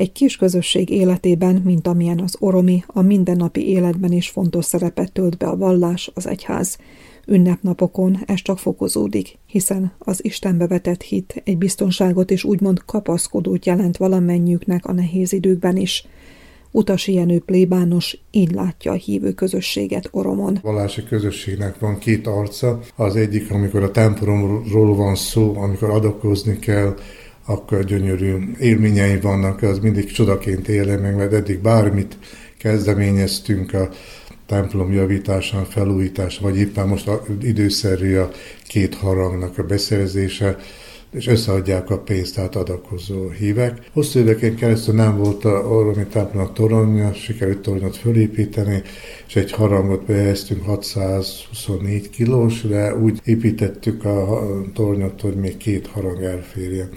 [0.00, 5.36] Egy kis közösség életében, mint amilyen az oromi, a mindennapi életben is fontos szerepet tölt
[5.36, 6.78] be a vallás, az egyház.
[7.26, 13.96] Ünnepnapokon ez csak fokozódik, hiszen az Istenbe vetett hit egy biztonságot és úgymond kapaszkodót jelent
[13.96, 16.06] valamennyiüknek a nehéz időkben is.
[16.70, 20.56] Utasi Jenő plébános így látja a hívő közösséget Oromon.
[20.56, 22.80] A vallási közösségnek van két arca.
[22.96, 26.94] Az egyik, amikor a templomról van szó, amikor adakozni kell,
[27.50, 32.16] akkor gyönyörű élményei vannak, az mindig csodaként élem meg, mert eddig bármit
[32.58, 33.88] kezdeményeztünk a
[34.46, 37.10] templom javításán, felújítása, vagy éppen most
[37.42, 38.30] időszerű a
[38.66, 40.56] két harangnak a beszerzése,
[41.12, 43.90] és összeadják a pénzt, tehát adakozó hívek.
[43.92, 48.82] Hosszú éveken keresztül nem volt a Orromi templomnak toronyja, sikerült toronyot fölépíteni,
[49.26, 54.42] és egy harangot behelyeztünk 624 kilós, de úgy építettük a
[54.74, 56.88] tornyot, hogy még két harang elférjen.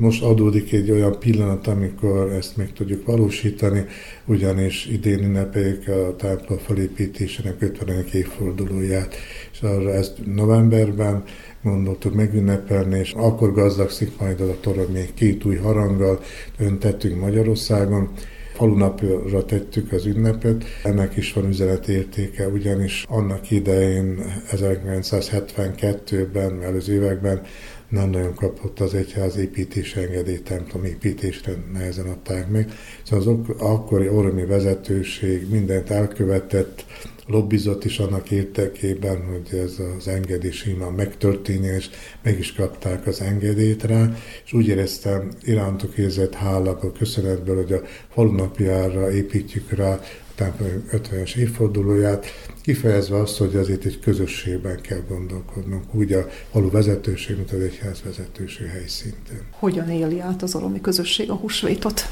[0.00, 3.84] Most adódik egy olyan pillanat, amikor ezt meg tudjuk valósítani,
[4.24, 8.04] ugyanis idén ünnepeljük a templom felépítésének 50.
[8.12, 9.14] évfordulóját,
[9.52, 11.22] és arra ezt novemberben
[11.62, 16.20] gondoltuk megünnepelni, és akkor gazdagszik majd az a torony még két új haranggal
[16.58, 18.10] öntettünk Magyarországon,
[18.54, 20.64] falunapra tettük az ünnepet.
[20.82, 24.18] Ennek is van üzenetértéke, ugyanis annak idején
[24.50, 27.42] 1972-ben, előző években
[27.88, 32.72] nem nagyon kapott az egyház építési engedélyt, templom építésre nehezen adták meg.
[33.02, 36.84] Szóval az akkori ormi vezetőség mindent elkövetett,
[37.26, 41.90] lobbizott is annak értekében, hogy ez az engedés innen megtörténjen, és
[42.22, 47.82] meg is kapták az engedélyt rá, és úgy éreztem irántok érzett hálából, köszönetből, hogy a
[48.12, 50.00] falunapjára építjük rá
[50.38, 52.26] templom 50-es évfordulóját,
[52.62, 58.02] kifejezve azt, hogy azért egy közösségben kell gondolkodnunk, úgy a falu vezetőség, mint az egyház
[58.04, 59.40] vezetőség helyszinten.
[59.50, 62.02] Hogyan éli át az oromi közösség a húsvétot?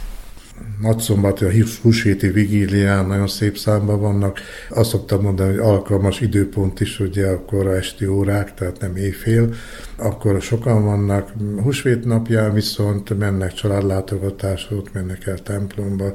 [0.80, 1.50] nagyszombati, a
[1.82, 4.40] húsvéti vigílián nagyon szép számban vannak.
[4.70, 9.54] Azt szoktam mondani, hogy alkalmas időpont is, ugye a esti órák, tehát nem éjfél.
[9.98, 11.32] Akkor sokan vannak.
[11.62, 16.10] Húsvét napján viszont mennek családlátogatásra, mennek el templomba,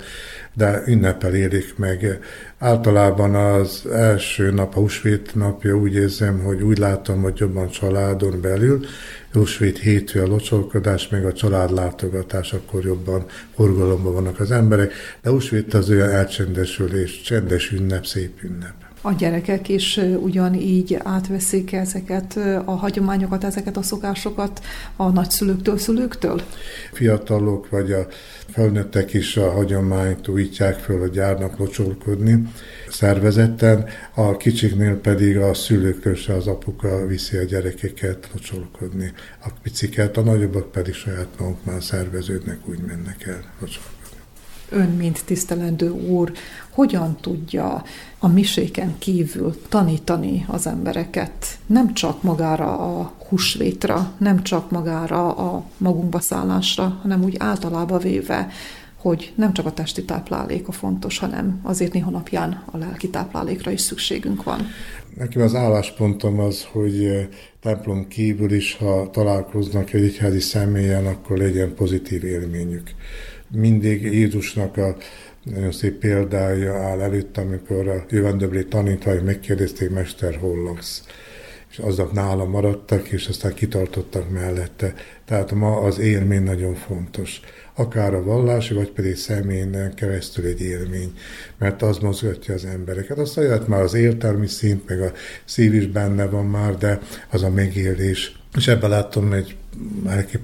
[0.54, 2.20] de ünnepel érik meg.
[2.58, 8.42] Általában az első nap, a húsvét napja úgy érzem, hogy úgy látom, hogy jobban családon
[8.42, 8.86] belül,
[9.34, 13.26] húsvét hétfő a locsolkodás, meg a családlátogatás, akkor jobban
[13.56, 18.91] forgalomban vannak az emberek, de húsvét az olyan elcsendesülés, csendes ünnep, szép ünnep.
[19.04, 24.62] A gyerekek is ugyanígy átveszik ezeket a hagyományokat, ezeket a szokásokat
[24.96, 26.42] a nagyszülőktől, szülőktől?
[26.94, 28.08] Fiatalok vagy a
[28.48, 32.48] felnőttek is a hagyományt újítják föl, hogy járnak locsolkodni
[32.90, 39.14] szervezetten, a kicsiknél pedig a szülőktől se az apuka viszi a gyerekeket locsolkodni.
[39.44, 44.02] A piciket, a nagyobbak pedig saját maguk már szerveződnek, úgy mennek el locsolkodni.
[44.74, 46.32] Ön, mint tisztelendő úr,
[46.72, 47.84] hogyan tudja
[48.20, 55.64] a miséken kívül tanítani az embereket nem csak magára a húsvétra, nem csak magára a
[55.78, 58.48] magunkba szállásra, hanem úgy általában véve,
[59.02, 63.72] hogy nem csak a testi táplálék a fontos, hanem azért néha napján a lelki táplálékra
[63.72, 64.68] is szükségünk van.
[65.18, 67.28] Nekem az álláspontom az, hogy
[67.62, 72.90] templom kívül is, ha találkoznak egy egyházi személyen, akkor legyen pozitív élményük.
[73.52, 74.96] Mindig Jézusnak a
[75.44, 81.04] nagyon szép példája áll előtt, amikor a jövendőbeli tanítványok megkérdezték, Mester, hol laksz?
[81.72, 84.94] És azok nála maradtak, és aztán kitartottak mellette.
[85.26, 87.40] Tehát ma az élmény nagyon fontos.
[87.74, 91.14] Akár a vallási, vagy pedig személyen keresztül egy élmény,
[91.58, 93.18] mert az mozgatja az embereket.
[93.18, 95.12] A jött már az értelmi szint, meg a
[95.46, 98.40] szív is benne van már, de az a megélés.
[98.58, 99.56] És ebben láttam egy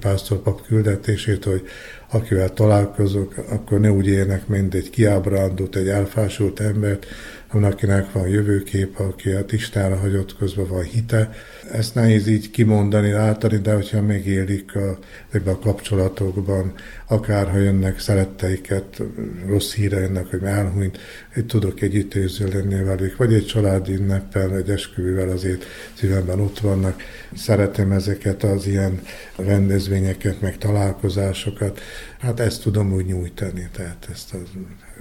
[0.00, 1.62] pásztor pap küldetését, hogy
[2.10, 7.06] akivel találkozok, akkor ne úgy élnek, mint egy kiábrándult, egy elfásult embert,
[7.48, 11.30] hanem akinek van jövőkép, aki a Istenre hagyatkozva van hite.
[11.72, 14.98] Ezt nehéz így kimondani, látani, de hogyha megélik a,
[15.30, 16.72] ebben a kapcsolatokban,
[17.06, 19.02] akár ha jönnek szeretteiket,
[19.46, 20.98] rossz híre jönnek, hogy elhunyt,
[21.34, 26.58] hogy tudok egy ítéző lenni velük, vagy egy családi ünneppel, egy esküvővel azért szívemben ott
[26.58, 27.02] vannak.
[27.34, 29.00] Szeretem ezeket az ilyen
[29.36, 31.80] rendezvényeket, meg találkozásokat.
[32.18, 34.48] Hát ezt tudom úgy nyújtani, tehát ezt az,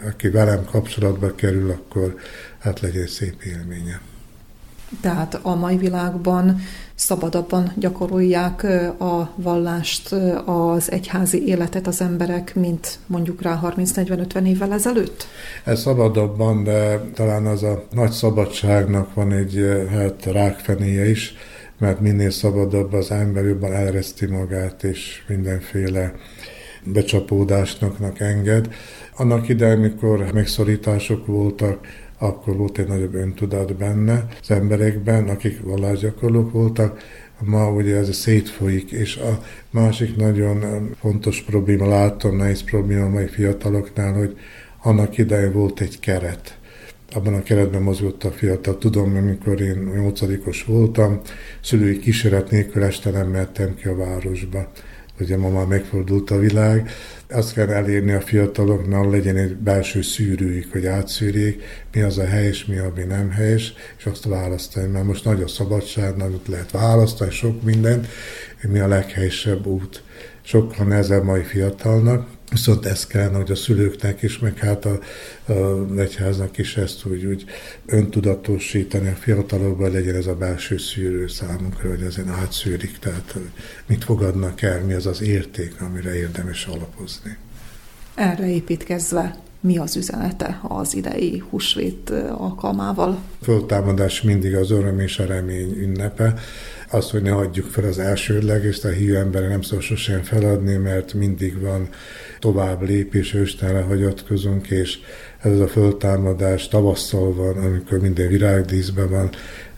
[0.07, 2.15] aki velem kapcsolatba kerül, akkor
[2.59, 4.01] hát legyen szép élménye.
[5.01, 6.61] Tehát a mai világban
[6.95, 8.63] szabadabban gyakorolják
[8.99, 15.27] a vallást, az egyházi életet az emberek, mint mondjuk rá 30-40-50 évvel ezelőtt?
[15.63, 21.35] Ez szabadabban, de talán az a nagy szabadságnak van egy hát rákfenéje is,
[21.79, 26.13] mert minél szabadabb az ember jobban elreszti magát, és mindenféle
[26.83, 28.69] becsapódásnak enged.
[29.20, 31.88] Annak idején, mikor megszorítások voltak,
[32.18, 37.01] akkor volt egy nagyobb öntudat benne az emberekben, akik vallásgyakorlók voltak,
[37.39, 39.39] ma ugye ez szétfolyik, és a
[39.70, 44.38] másik nagyon fontos probléma, látom, nehéz probléma mai fiataloknál, hogy
[44.82, 46.57] annak idején volt egy keret.
[47.13, 48.78] Abban a keretben mozgott a fiatal.
[48.78, 51.20] Tudom, amikor én nyolcadikos voltam,
[51.61, 54.72] szülői kísérlet nélkül este nem mehettem ki a városba
[55.20, 56.89] ugye ma már megfordult a világ,
[57.30, 61.63] azt kell elérni a fiataloknak, legyen egy belső szűrőjük, hogy átszűrjék,
[61.93, 64.88] mi az a helyes, mi ami nem helyes, és azt választani.
[64.88, 68.07] Mert most nagy a szabadság, amit lehet választani, sok mindent,
[68.61, 70.03] mi a leghelyesebb út.
[70.41, 74.99] Sokkal nehezebb mai fiatalnak, Viszont ez kellene, hogy a szülőknek is, meg hát a,
[75.53, 77.45] a egyháznak is ezt úgy, úgy
[77.85, 83.35] öntudatosítani a fiatalokban, legyen ez a belső szűrő számunkra, hogy ezen átszűrik, tehát
[83.85, 87.37] mit fogadnak el, mi az az érték, amire érdemes alapozni.
[88.15, 93.17] Erre építkezve mi az üzenete az idei húsvét alkalmával?
[93.41, 96.33] Föltámadás mindig az öröm és a remény ünnepe.
[96.91, 101.13] Azt, hogy ne hagyjuk fel az elsődleges, a hívő embere nem szól sosem feladni, mert
[101.13, 101.89] mindig van
[102.39, 104.99] tovább lépés, Istenre hagyatkozunk, és
[105.41, 109.29] ez a föltámadás tavasszal van, amikor minden virágdíszben van,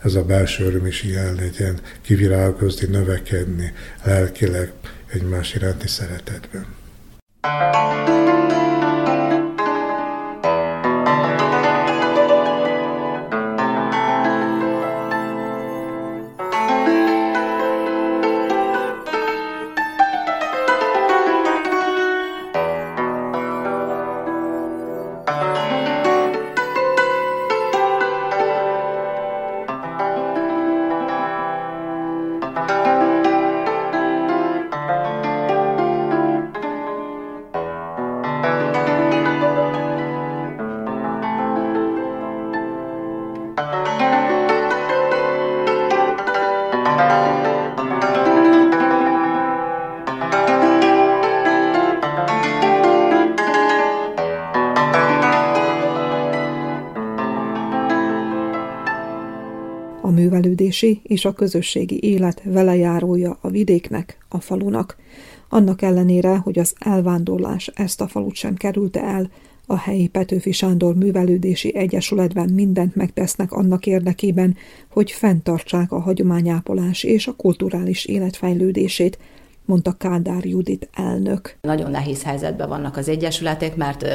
[0.02, 3.72] ez a belső öröm is ilyen legyen, kivirágozni, növekedni
[4.04, 4.72] lelkileg
[5.12, 6.78] egymás iránti szeretetben.
[7.42, 8.30] thank you
[60.70, 64.96] művelődési és a közösségi élet velejárója a vidéknek, a falunak.
[65.48, 69.30] Annak ellenére, hogy az elvándorlás ezt a falut sem kerülte el,
[69.66, 74.56] a helyi Petőfi Sándor Művelődési Egyesületben mindent megtesznek annak érdekében,
[74.88, 79.18] hogy fenntartsák a hagyományápolás és a kulturális életfejlődését,
[79.64, 81.56] mondta Kádár Judit elnök.
[81.60, 84.06] Nagyon nehéz helyzetben vannak az egyesületek, mert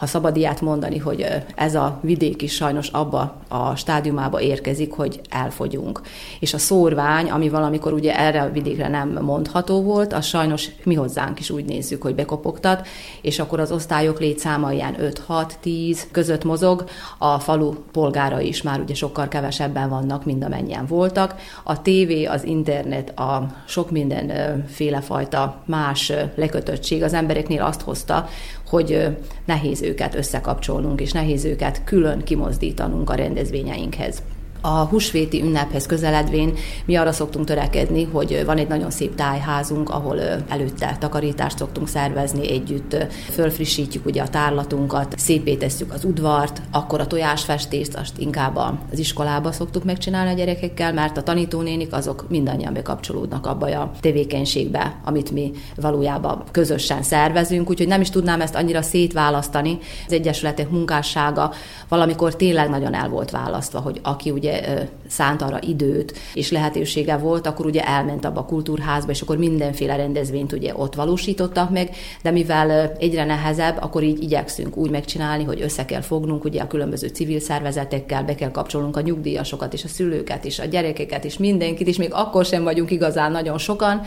[0.00, 5.20] ha szabad ilyet mondani, hogy ez a vidék is sajnos abba a stádiumába érkezik, hogy
[5.28, 6.00] elfogyunk.
[6.38, 10.94] És a szórvány, ami valamikor ugye erre a vidékre nem mondható volt, az sajnos mi
[10.94, 12.86] hozzánk is úgy nézzük, hogy bekopogtat,
[13.20, 14.96] és akkor az osztályok létszáma ilyen
[15.28, 16.84] 5-6-10 között mozog,
[17.18, 21.34] a falu polgára is már ugye sokkal kevesebben vannak, mint amennyien voltak.
[21.64, 28.28] A tévé, az internet, a sok mindenféle fajta más lekötöttség az embereknél azt hozta,
[28.70, 29.08] hogy
[29.44, 34.22] nehéz őket összekapcsolnunk, és nehéz őket külön kimozdítanunk a rendezvényeinkhez.
[34.62, 36.54] A húsvéti ünnephez közeledvén
[36.84, 42.50] mi arra szoktunk törekedni, hogy van egy nagyon szép tájházunk, ahol előtte takarítást szoktunk szervezni
[42.50, 42.96] együtt,
[43.30, 48.56] fölfrissítjük ugye a tárlatunkat, szépé tesszük az udvart, akkor a tojásfestést azt inkább
[48.92, 55.00] az iskolába szoktuk megcsinálni a gyerekekkel, mert a tanítónénik azok mindannyian bekapcsolódnak abba a tevékenységbe,
[55.04, 59.78] amit mi valójában közösen szervezünk, úgyhogy nem is tudnám ezt annyira szétválasztani.
[60.06, 61.52] Az egyesületek munkássága
[61.88, 67.16] valamikor tényleg nagyon el volt választva, hogy aki ugye ugye szánt arra időt, és lehetősége
[67.16, 71.90] volt, akkor ugye elment abba a kultúrházba, és akkor mindenféle rendezvényt ugye ott valósítottak meg,
[72.22, 76.66] de mivel egyre nehezebb, akkor így igyekszünk úgy megcsinálni, hogy össze kell fognunk ugye a
[76.66, 81.38] különböző civil szervezetekkel, be kell kapcsolnunk a nyugdíjasokat, és a szülőket, és a gyerekeket, és
[81.38, 84.02] mindenkit, és még akkor sem vagyunk igazán nagyon sokan,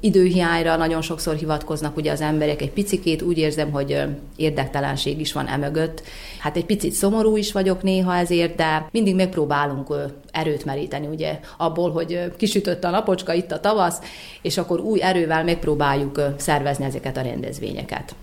[0.00, 4.02] időhiányra nagyon sokszor hivatkoznak ugye az emberek, egy picikét úgy érzem, hogy
[4.36, 6.02] érdektelenség is van emögött.
[6.38, 9.79] Hát egy picit szomorú is vagyok néha ezért, de mindig megpróbálunk
[10.30, 13.98] erőt meríteni ugye abból, hogy kisütött a napocska, itt a tavasz,
[14.42, 18.14] és akkor új erővel megpróbáljuk szervezni ezeket a rendezvényeket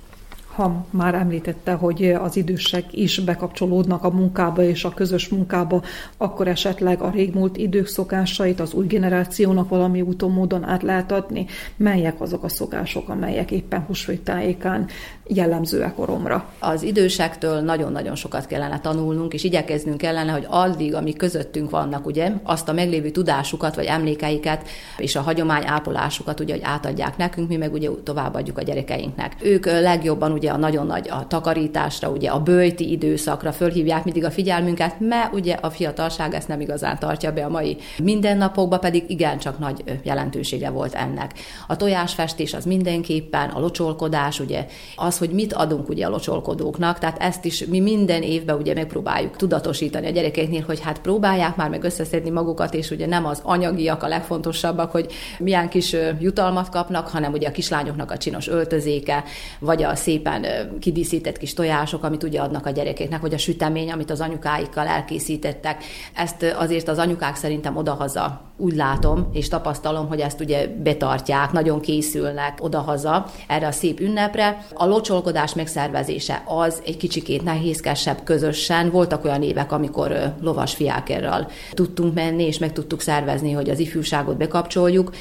[0.58, 5.82] ha már említette, hogy az idősek is bekapcsolódnak a munkába és a közös munkába,
[6.18, 11.46] akkor esetleg a régmúlt idők szokásait az új generációnak valami úton módon át lehet adni.
[11.76, 14.88] Melyek azok a szokások, amelyek éppen húsvét tájékán
[15.28, 16.46] jellemzőek koromra?
[16.60, 22.32] Az idősektől nagyon-nagyon sokat kellene tanulnunk, és igyekeznünk kellene, hogy addig, amik közöttünk vannak, ugye,
[22.44, 27.56] azt a meglévő tudásukat, vagy emlékeiket, és a hagyomány ápolásukat, ugye, hogy átadják nekünk, mi
[27.56, 29.36] meg ugye továbbadjuk a gyerekeinknek.
[29.42, 34.24] Ők legjobban ugye ugye a nagyon nagy a takarításra, ugye a bőjti időszakra fölhívják mindig
[34.24, 39.04] a figyelmünket, mert ugye a fiatalság ezt nem igazán tartja be a mai mindennapokban, pedig
[39.08, 41.34] igencsak nagy jelentősége volt ennek.
[41.68, 47.22] A tojásfestés az mindenképpen, a locsolkodás, ugye az, hogy mit adunk ugye a locsolkodóknak, tehát
[47.22, 51.84] ezt is mi minden évben ugye megpróbáljuk tudatosítani a gyerekeknél, hogy hát próbálják már meg
[51.84, 57.34] összeszedni magukat, és ugye nem az anyagiak a legfontosabbak, hogy milyen kis jutalmat kapnak, hanem
[57.34, 59.24] ugye a kislányoknak a csinos öltözéke,
[59.60, 60.37] vagy a szépen
[60.80, 65.84] kidíszített kis tojások, amit ugye adnak a gyerekeknek, vagy a sütemény, amit az anyukáikkal elkészítettek.
[66.16, 71.80] Ezt azért az anyukák szerintem odahaza úgy látom és tapasztalom, hogy ezt ugye betartják, nagyon
[71.80, 74.66] készülnek odahaza erre a szép ünnepre.
[74.74, 78.90] A locsolkodás megszervezése az egy kicsikét nehézkesebb közösen.
[78.92, 84.38] Voltak olyan évek, amikor lovas fiákerral tudtunk menni, és meg tudtuk szervezni, hogy az ifjúságot
[84.38, 85.12] bekapcsoljuk.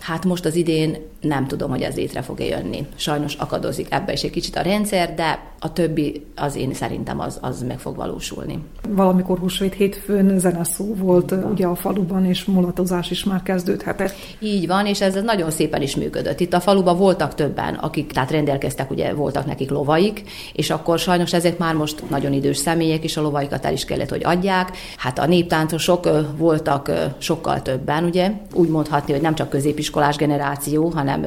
[0.00, 2.86] Hát most az idén nem tudom, hogy ez létre fog-e jönni.
[2.94, 7.38] Sajnos akadozik ebbe is egy kicsit a rendszer, de a többi az én szerintem az,
[7.40, 8.58] az meg fog valósulni.
[8.88, 11.44] Valamikor húsvét hétfőn zeneszó volt van.
[11.44, 14.14] ugye a faluban, és mulatozás is már kezdődhetett.
[14.38, 16.40] Így van, és ez, ez nagyon szépen is működött.
[16.40, 20.22] Itt a faluban voltak többen, akik tehát rendelkeztek, ugye voltak nekik lovaik,
[20.52, 24.10] és akkor sajnos ezek már most nagyon idős személyek, és a lovaikat el is kellett,
[24.10, 24.76] hogy adják.
[24.96, 29.48] Hát a néptáncosok voltak sokkal többen, ugye, úgy mondhatni, hogy nem csak
[29.86, 31.26] középiskolás generáció, hanem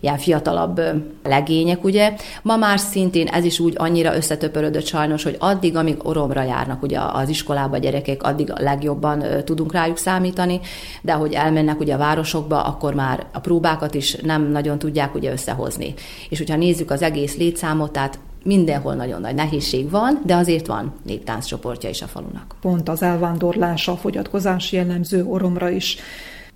[0.00, 0.80] ilyen fiatalabb
[1.24, 2.14] legények, ugye.
[2.42, 6.98] Ma már szintén ez is úgy annyira összetöpörödött sajnos, hogy addig, amíg oromra járnak ugye
[7.00, 10.60] az iskolába a gyerekek, addig a legjobban tudunk rájuk számítani,
[11.02, 15.32] de hogy elmennek ugye a városokba, akkor már a próbákat is nem nagyon tudják ugye
[15.32, 15.94] összehozni.
[16.28, 20.92] És hogyha nézzük az egész létszámot, tehát mindenhol nagyon nagy nehézség van, de azért van
[21.02, 22.54] néptánc csoportja is a falunak.
[22.60, 25.96] Pont az elvándorlás, a fogyatkozás jellemző oromra is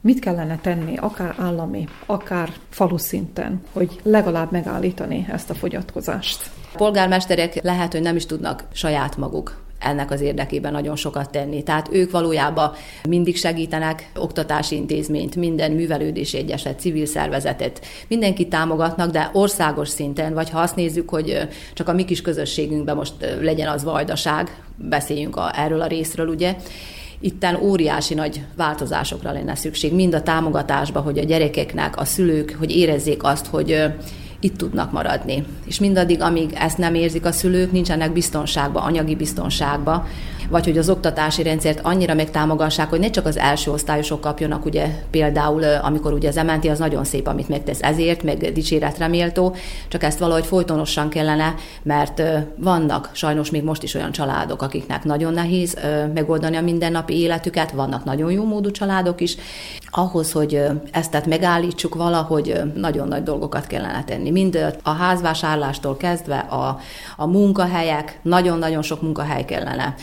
[0.05, 6.50] Mit kellene tenni, akár állami, akár falu szinten, hogy legalább megállítani ezt a fogyatkozást?
[6.76, 11.62] Polgármesterek lehet, hogy nem is tudnak saját maguk ennek az érdekében nagyon sokat tenni.
[11.62, 12.72] Tehát ők valójában
[13.09, 20.50] mindig segítenek, oktatási intézményt, minden művelődési egyeset, civil szervezetet, mindenki támogatnak, de országos szinten, vagy
[20.50, 25.59] ha azt nézzük, hogy csak a mi kis közösségünkben most legyen az vajdaság, beszéljünk a,
[25.59, 26.57] erről a részről, ugye,
[27.20, 32.76] itten óriási nagy változásokra lenne szükség, mind a támogatásba, hogy a gyerekeknek, a szülők, hogy
[32.76, 33.84] érezzék azt, hogy
[34.40, 35.44] itt tudnak maradni.
[35.66, 40.06] És mindaddig, amíg ezt nem érzik a szülők, nincsenek biztonságba, anyagi biztonságba,
[40.49, 44.86] vagy hogy az oktatási rendszert annyira megtámogassák, hogy ne csak az első osztályosok kapjanak, ugye
[45.11, 49.57] például, amikor ugye az MNT az nagyon szép, amit megtesz ezért, meg dicséretre méltó,
[49.88, 52.22] csak ezt valahogy folytonosan kellene, mert
[52.57, 55.76] vannak sajnos még most is olyan családok, akiknek nagyon nehéz
[56.14, 59.36] megoldani a mindennapi életüket, vannak nagyon jó módú családok is.
[59.97, 64.30] Ahhoz, hogy ezt tehát megállítsuk valahogy, nagyon nagy dolgokat kellene tenni.
[64.30, 66.78] Mind a házvásárlástól kezdve a,
[67.16, 69.95] a munkahelyek, nagyon-nagyon sok munkahely kellene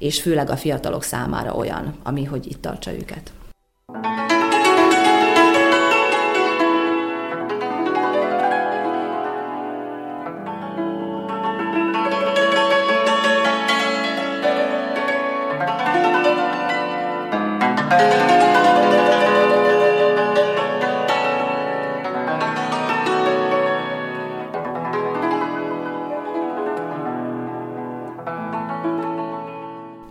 [0.00, 3.32] és főleg a fiatalok számára olyan, ami hogy itt tartsa őket.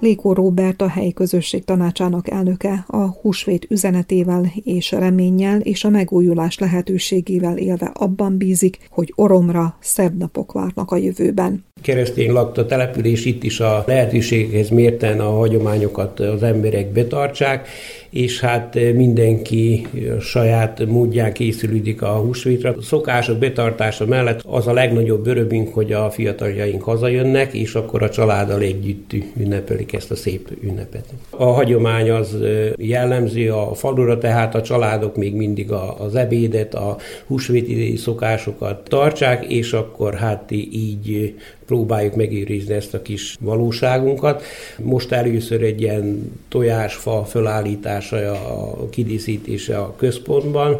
[0.10, 6.58] Lékó Róbert a helyi közösség tanácsának elnöke a húsvét üzenetével és reménnyel és a megújulás
[6.60, 11.64] lehetőségével élve abban bízik, hogy oromra szebb napok várnak a jövőben.
[11.82, 17.68] Keresztény lakta település itt is a lehetőséghez mérten a hagyományokat az emberek betartsák,
[18.10, 19.88] és hát mindenki
[20.20, 22.76] saját módján készülődik a húsvétra.
[22.78, 28.10] A szokások betartása mellett az a legnagyobb örömünk, hogy a fiataljaink hazajönnek, és akkor a
[28.10, 31.06] családdal együtt ünnepelik ezt a szép ünnepet.
[31.30, 32.38] A hagyomány az
[32.78, 39.74] jellemző a falura, tehát a családok még mindig az ebédet, a húsvéti szokásokat tartsák, és
[39.74, 41.36] akkor hát így
[41.70, 44.44] próbáljuk megőrizni ezt a kis valóságunkat.
[44.78, 50.78] Most először egy ilyen tojásfa fölállítása, a kidíszítése a központban,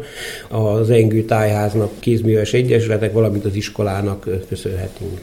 [0.48, 5.20] az Engő Tájháznak, Kézműves Egyesületek, valamint az iskolának köszönhetünk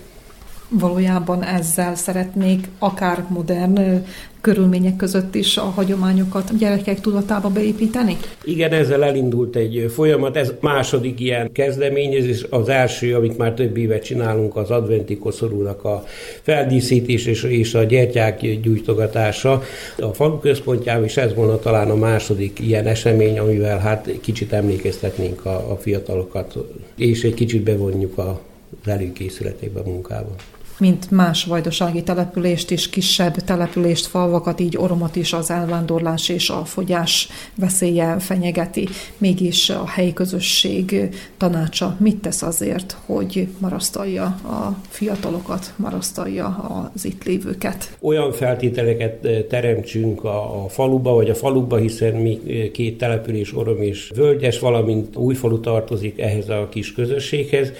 [0.69, 4.03] valójában ezzel szeretnék akár modern
[4.41, 8.17] körülmények között is a hagyományokat a gyerekek tudatába beépíteni?
[8.43, 10.37] Igen, ezzel elindult egy folyamat.
[10.37, 12.45] Ez második ilyen kezdeményezés.
[12.49, 16.03] Az első, amit már több éve csinálunk, az adventi koszorúnak a
[16.41, 19.61] feldíszítés és, és a gyertyák gyújtogatása
[19.99, 25.45] a falu központjában, és ez volna talán a második ilyen esemény, amivel hát kicsit emlékeztetnénk
[25.45, 26.57] a, a fiatalokat,
[26.95, 28.41] és egy kicsit bevonjuk a
[28.81, 30.35] az előkészületekben, munkában
[30.79, 36.65] mint más vajdasági települést is, kisebb települést, falvakat, így oromot is az elvándorlás és a
[36.65, 38.87] fogyás veszélye fenyegeti.
[39.17, 46.45] Mégis a helyi közösség tanácsa mit tesz azért, hogy marasztalja a fiatalokat, marasztalja
[46.93, 47.97] az itt lévőket?
[47.99, 52.39] Olyan feltételeket teremtsünk a, a faluba, vagy a faluba, hiszen mi
[52.73, 57.71] két település, Orom és Völgyes, valamint Újfalu tartozik ehhez a kis közösséghez,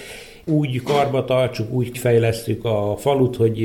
[0.47, 3.59] úgy karba tartsuk, úgy fejlesztjük a falut, hogy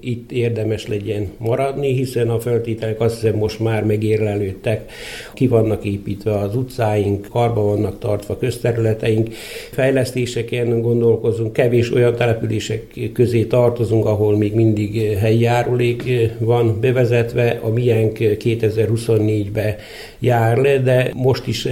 [0.00, 4.90] itt érdemes legyen maradni, hiszen a feltételek azt hiszem most már megérlelődtek,
[5.34, 9.28] ki vannak építve az utcáink, karba vannak tartva közterületeink,
[9.70, 17.68] fejlesztéseken gondolkozunk, kevés olyan települések közé tartozunk, ahol még mindig helyi járulék van bevezetve, a
[17.68, 19.76] miénk 2024-be
[20.18, 21.68] jár le, de most is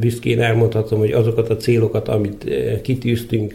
[0.00, 2.44] büszkén elmondhatom, hogy azokat a célokat, amit
[2.82, 3.54] kitűztünk,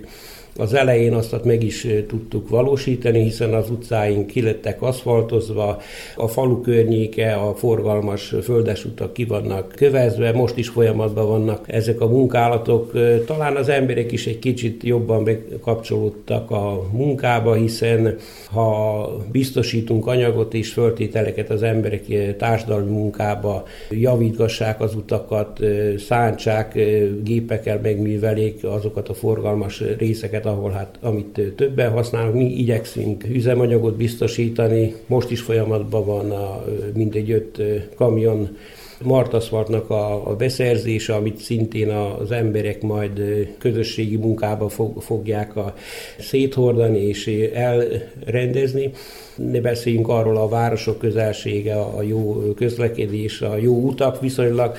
[0.57, 5.81] az elején azt meg is tudtuk valósítani, hiszen az utcáink kilettek aszfaltozva,
[6.15, 12.01] a falu környéke, a forgalmas földes utak ki vannak kövezve, most is folyamatban vannak ezek
[12.01, 12.91] a munkálatok.
[13.25, 18.15] Talán az emberek is egy kicsit jobban bekapcsolódtak a munkába, hiszen
[18.51, 25.59] ha biztosítunk anyagot és föltételeket az emberek társadalmi munkába, javítgassák az utakat,
[25.97, 26.79] szántsák,
[27.23, 33.97] gépekkel megművelik azokat a forgalmas részeket, területeket, ahol hát amit többen használunk, mi igyekszünk üzemanyagot
[33.97, 34.93] biztosítani.
[35.07, 37.61] Most is folyamatban van a, mindegy öt
[37.95, 38.57] kamion
[39.03, 43.21] martaszvartnak a, a beszerzése, amit szintén az emberek majd
[43.57, 45.73] közösségi munkába fog, fogják a
[46.19, 48.91] széthordani és elrendezni.
[49.35, 54.77] Ne beszéljünk arról a városok közelsége, a jó közlekedés, a jó utak viszonylag.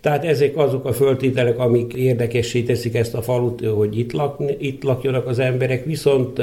[0.00, 4.82] Tehát ezek azok a föltételek, amik érdekessé teszik ezt a falut, hogy itt, lakni, itt
[4.82, 6.42] lakjanak az emberek, viszont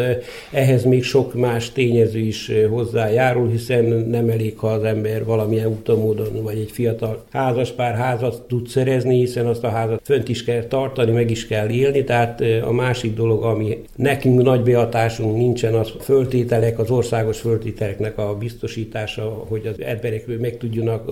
[0.51, 5.99] ehhez még sok más tényező is hozzájárul, hiszen nem elég, ha az ember valamilyen úton,
[5.99, 10.63] módon, vagy egy fiatal házaspár házat tud szerezni, hiszen azt a házat fönt is kell
[10.63, 15.91] tartani, meg is kell élni, tehát a másik dolog, ami nekünk nagy behatásunk nincsen, az
[15.99, 21.11] föltételek, az országos föltételeknek a biztosítása, hogy az emberek meg tudjanak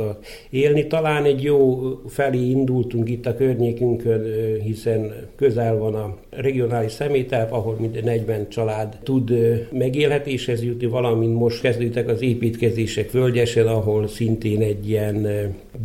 [0.49, 0.87] élni.
[0.87, 4.25] Talán egy jó felé indultunk itt a környékünkön,
[4.63, 9.31] hiszen közel van a regionális szemételp, ahol minden 40 család tud
[9.71, 15.27] megélhetéshez jutni, valamint most kezdődtek az építkezések völgyesen, ahol szintén egy ilyen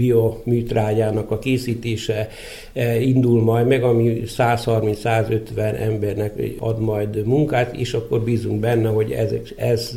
[0.09, 2.29] bioműtrágyának a készítése
[3.01, 9.33] indul majd meg, ami 130-150 embernek ad majd munkát, és akkor bízunk benne, hogy ez,
[9.57, 9.93] ez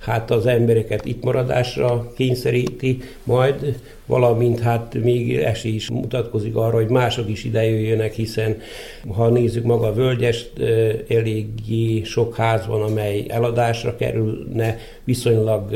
[0.00, 6.88] hát az embereket itt maradásra kényszeríti majd, valamint hát még esély is mutatkozik arra, hogy
[6.88, 8.56] mások is ide jöjjönek, hiszen
[9.14, 10.52] ha nézzük maga a völgyest,
[11.08, 15.70] eléggé sok ház van, amely eladásra kerülne viszonylag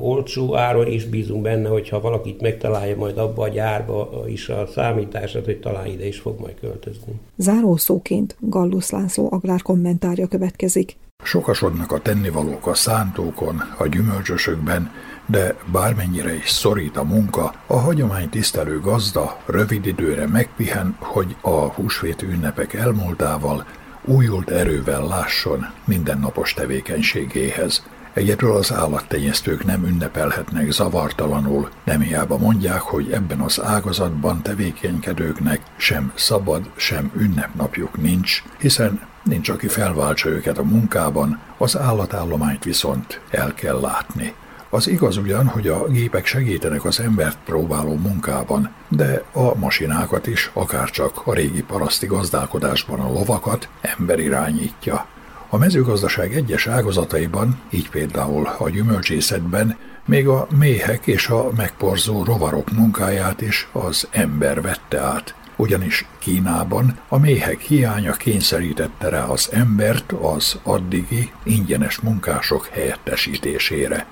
[0.00, 4.66] olcsó áron, és bízunk benne, hogy ha valakit megtalálja majd abba a gyárba is a
[4.74, 7.12] számítását, hogy talán ide is fog majd költözni.
[7.36, 10.96] Zárószóként Gallus László agrár kommentárja következik.
[11.28, 14.90] Sokasodnak a tennivalók a szántókon, a gyümölcsösökben,
[15.26, 21.50] de bármennyire is szorít a munka, a hagyomány tisztelő gazda rövid időre megpihen, hogy a
[21.50, 23.66] húsvét ünnepek elmúltával
[24.04, 27.86] újult erővel lásson mindennapos tevékenységéhez.
[28.12, 36.12] Egyedül az állattenyésztők nem ünnepelhetnek zavartalanul, nem hiába mondják, hogy ebben az ágazatban tevékenykedőknek sem
[36.14, 43.54] szabad, sem ünnepnapjuk nincs, hiszen nincs, aki felváltsa őket a munkában, az állatállományt viszont el
[43.54, 44.34] kell látni.
[44.70, 50.50] Az igaz ugyan, hogy a gépek segítenek az embert próbáló munkában, de a masinákat is,
[50.52, 55.06] akárcsak a régi paraszti gazdálkodásban a lovakat ember irányítja.
[55.48, 62.70] A mezőgazdaság egyes ágazataiban, így például a gyümölcsészetben, még a méhek és a megporzó rovarok
[62.70, 70.12] munkáját is az ember vette át ugyanis Kínában a méhek hiánya kényszerítette rá az embert
[70.12, 74.06] az addigi ingyenes munkások helyettesítésére.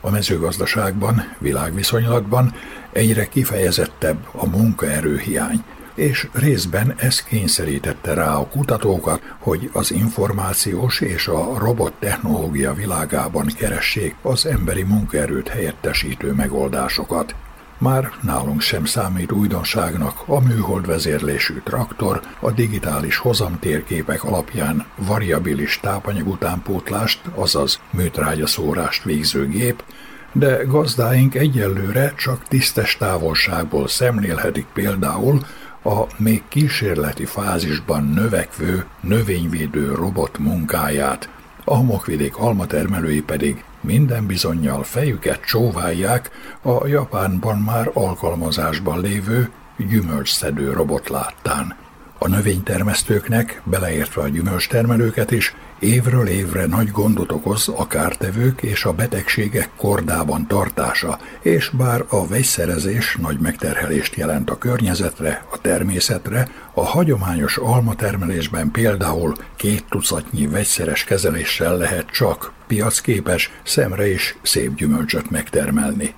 [0.00, 2.54] A mezőgazdaságban, világviszonylatban
[2.92, 11.28] egyre kifejezettebb a munkaerőhiány, és részben ez kényszerítette rá a kutatókat, hogy az információs és
[11.28, 17.34] a robot technológia világában keressék az emberi munkaerőt helyettesítő megoldásokat.
[17.82, 26.28] Már nálunk sem számít újdonságnak a műhold vezérlésű traktor, a digitális hozamtérképek alapján variabilis tápanyag
[26.28, 29.84] utánpótlást, azaz műtrágyaszórást végző gép,
[30.32, 35.40] de gazdáink egyelőre csak tisztes távolságból szemlélhetik például
[35.84, 41.28] a még kísérleti fázisban növekvő növényvédő robot munkáját,
[41.64, 46.30] a homokvidék almatermelői pedig minden bizonyal fejüket csóválják
[46.62, 51.76] a Japánban már alkalmazásban lévő gyümölcsszedő robot láttán.
[52.18, 58.92] A növénytermesztőknek, beleértve a gyümölcstermelőket is, évről évre nagy gondot okoz a kártevők és a
[58.92, 66.84] betegségek kordában tartása, és bár a vegyszerezés nagy megterhelést jelent a környezetre, a természetre, a
[66.84, 76.14] hagyományos almatermelésben például két tucatnyi vegyszeres kezeléssel lehet csak piacképes, szemre is szép gyümölcsöt megtermelni.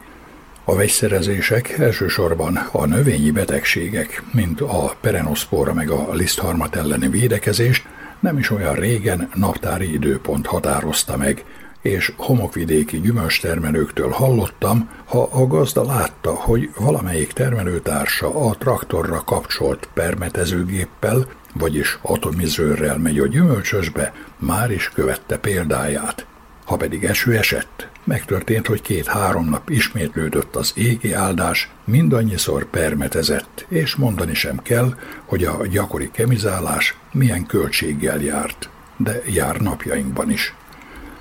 [0.64, 7.86] A vegyszerezések elsősorban a növényi betegségek, mint a perenoszpóra meg a lisztharmat elleni védekezést
[8.25, 11.45] nem is olyan régen naptári időpont határozta meg,
[11.83, 21.27] és homokvidéki gyümölcstermelőktől hallottam, ha a gazda látta, hogy valamelyik termelőtársa a traktorra kapcsolt permetezőgéppel,
[21.55, 26.27] vagyis atomizőrrel megy a gyümölcsösbe, már is követte példáját.
[26.64, 33.94] Ha pedig eső esett, megtörtént, hogy két-három nap ismétlődött az égi áldás, mindannyiszor permetezett, és
[33.94, 34.94] mondani sem kell,
[35.24, 40.55] hogy a gyakori kemizálás milyen költséggel járt, de jár napjainkban is.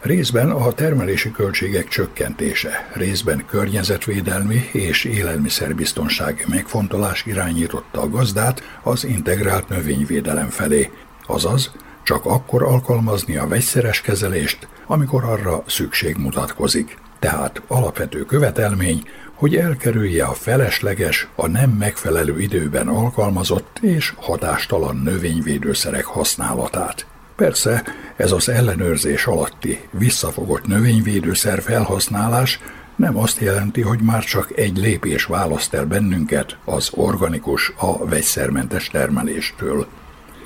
[0.02, 9.70] Részben a termelési költségek csökkentése, részben környezetvédelmi és élelmiszerbiztonsági megfontolás irányította a gazdát az integrált
[9.70, 10.92] növényvédelem felé,
[11.28, 11.72] azaz
[12.04, 16.98] csak akkor alkalmazni a vegyszeres kezelést, amikor arra szükség mutatkozik.
[17.20, 19.04] Tehát alapvető követelmény,
[19.34, 27.06] hogy elkerülje a felesleges, a nem megfelelő időben alkalmazott és hatástalan növényvédőszerek használatát.
[27.36, 27.84] Persze,
[28.16, 32.60] ez az ellenőrzés alatti visszafogott növényvédőszer felhasználás
[32.96, 38.88] nem azt jelenti, hogy már csak egy lépés választ el bennünket az organikus, a vegyszermentes
[38.88, 39.88] termeléstől.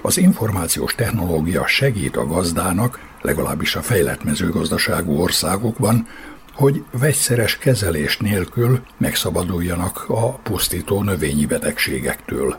[0.02, 6.08] Az információs technológia segít a gazdának, legalábbis a fejlett mezőgazdaságú országokban,
[6.54, 12.58] hogy vegyszeres kezelés nélkül megszabaduljanak a pusztító növényi betegségektől.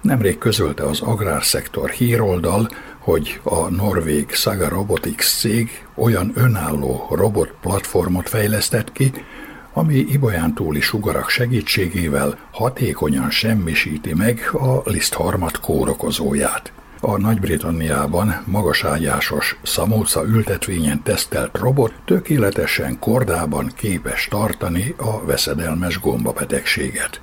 [0.00, 8.28] Nemrég közölte az agrárszektor híroldal, hogy a norvég Saga Robotics cég olyan önálló robot platformot
[8.28, 9.12] fejlesztett ki,
[9.72, 16.72] ami Ibolyán túli sugarak segítségével hatékonyan semmisíti meg a lisztharmat kórokozóját.
[17.00, 27.20] A Nagy-Britanniában magaságyásos szamóca ültetvényen tesztelt robot tökéletesen kordában képes tartani a veszedelmes gombabetegséget.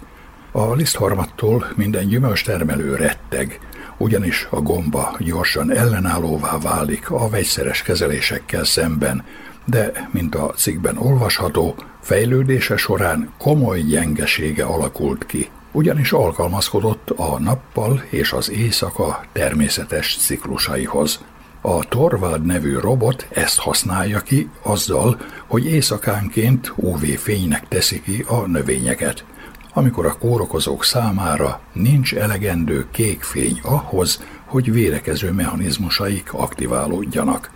[0.51, 3.59] A lisztharmattól minden gyümölcstermelő retteg,
[3.97, 9.23] ugyanis a gomba gyorsan ellenállóvá válik a vegyszeres kezelésekkel szemben,
[9.65, 18.03] de, mint a cikkben olvasható, fejlődése során komoly gyengesége alakult ki, ugyanis alkalmazkodott a nappal
[18.09, 21.23] és az éjszaka természetes ciklusaihoz.
[21.61, 25.17] A Torvald nevű robot ezt használja ki azzal,
[25.47, 29.26] hogy éjszakánként UV-fénynek teszi ki a növényeket,
[29.73, 37.49] amikor a kórokozók számára nincs elegendő kék fény ahhoz, hogy védekező mechanizmusaik aktiválódjanak.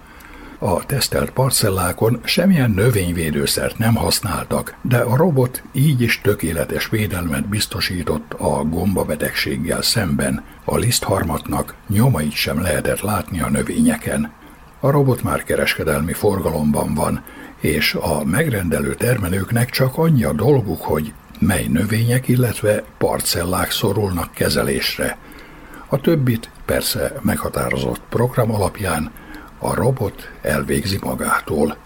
[0.61, 8.33] A tesztelt parcellákon semmilyen növényvédőszert nem használtak, de a robot így is tökéletes védelmet biztosított
[8.33, 14.31] a gombabetegséggel szemben, a lisztharmatnak nyomait sem lehetett látni a növényeken.
[14.79, 17.23] A robot már kereskedelmi forgalomban van,
[17.59, 25.17] és a megrendelő termelőknek csak annyi a dolguk, hogy mely növények, illetve parcellák szorulnak kezelésre.
[25.87, 29.11] A többit persze meghatározott program alapján
[29.59, 31.77] a robot elvégzi magától.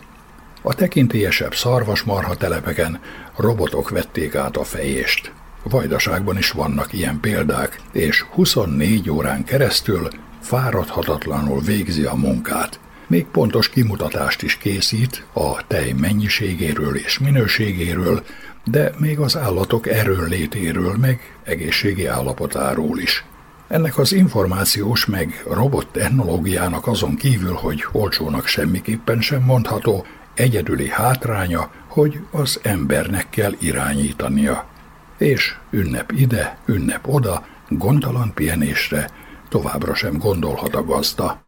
[0.62, 3.00] A tekintélyesebb szarvasmarha telepeken
[3.36, 5.32] robotok vették át a fejést.
[5.64, 10.10] Vajdaságban is vannak ilyen példák, és 24 órán keresztül
[10.42, 12.80] fáradhatatlanul végzi a munkát.
[13.08, 18.24] Még pontos kimutatást is készít a tej mennyiségéről és minőségéről,
[18.64, 23.26] de még az állatok erőnlétéről meg egészségi állapotáról is.
[23.74, 31.72] Ennek az információs meg robot technológiának azon kívül, hogy olcsónak semmiképpen sem mondható, egyedüli hátránya,
[31.88, 34.66] hogy az embernek kell irányítania.
[35.18, 39.10] És ünnep ide, ünnep oda, gondtalan pihenésre
[39.50, 41.48] továbbra sem gondolhat a gazda.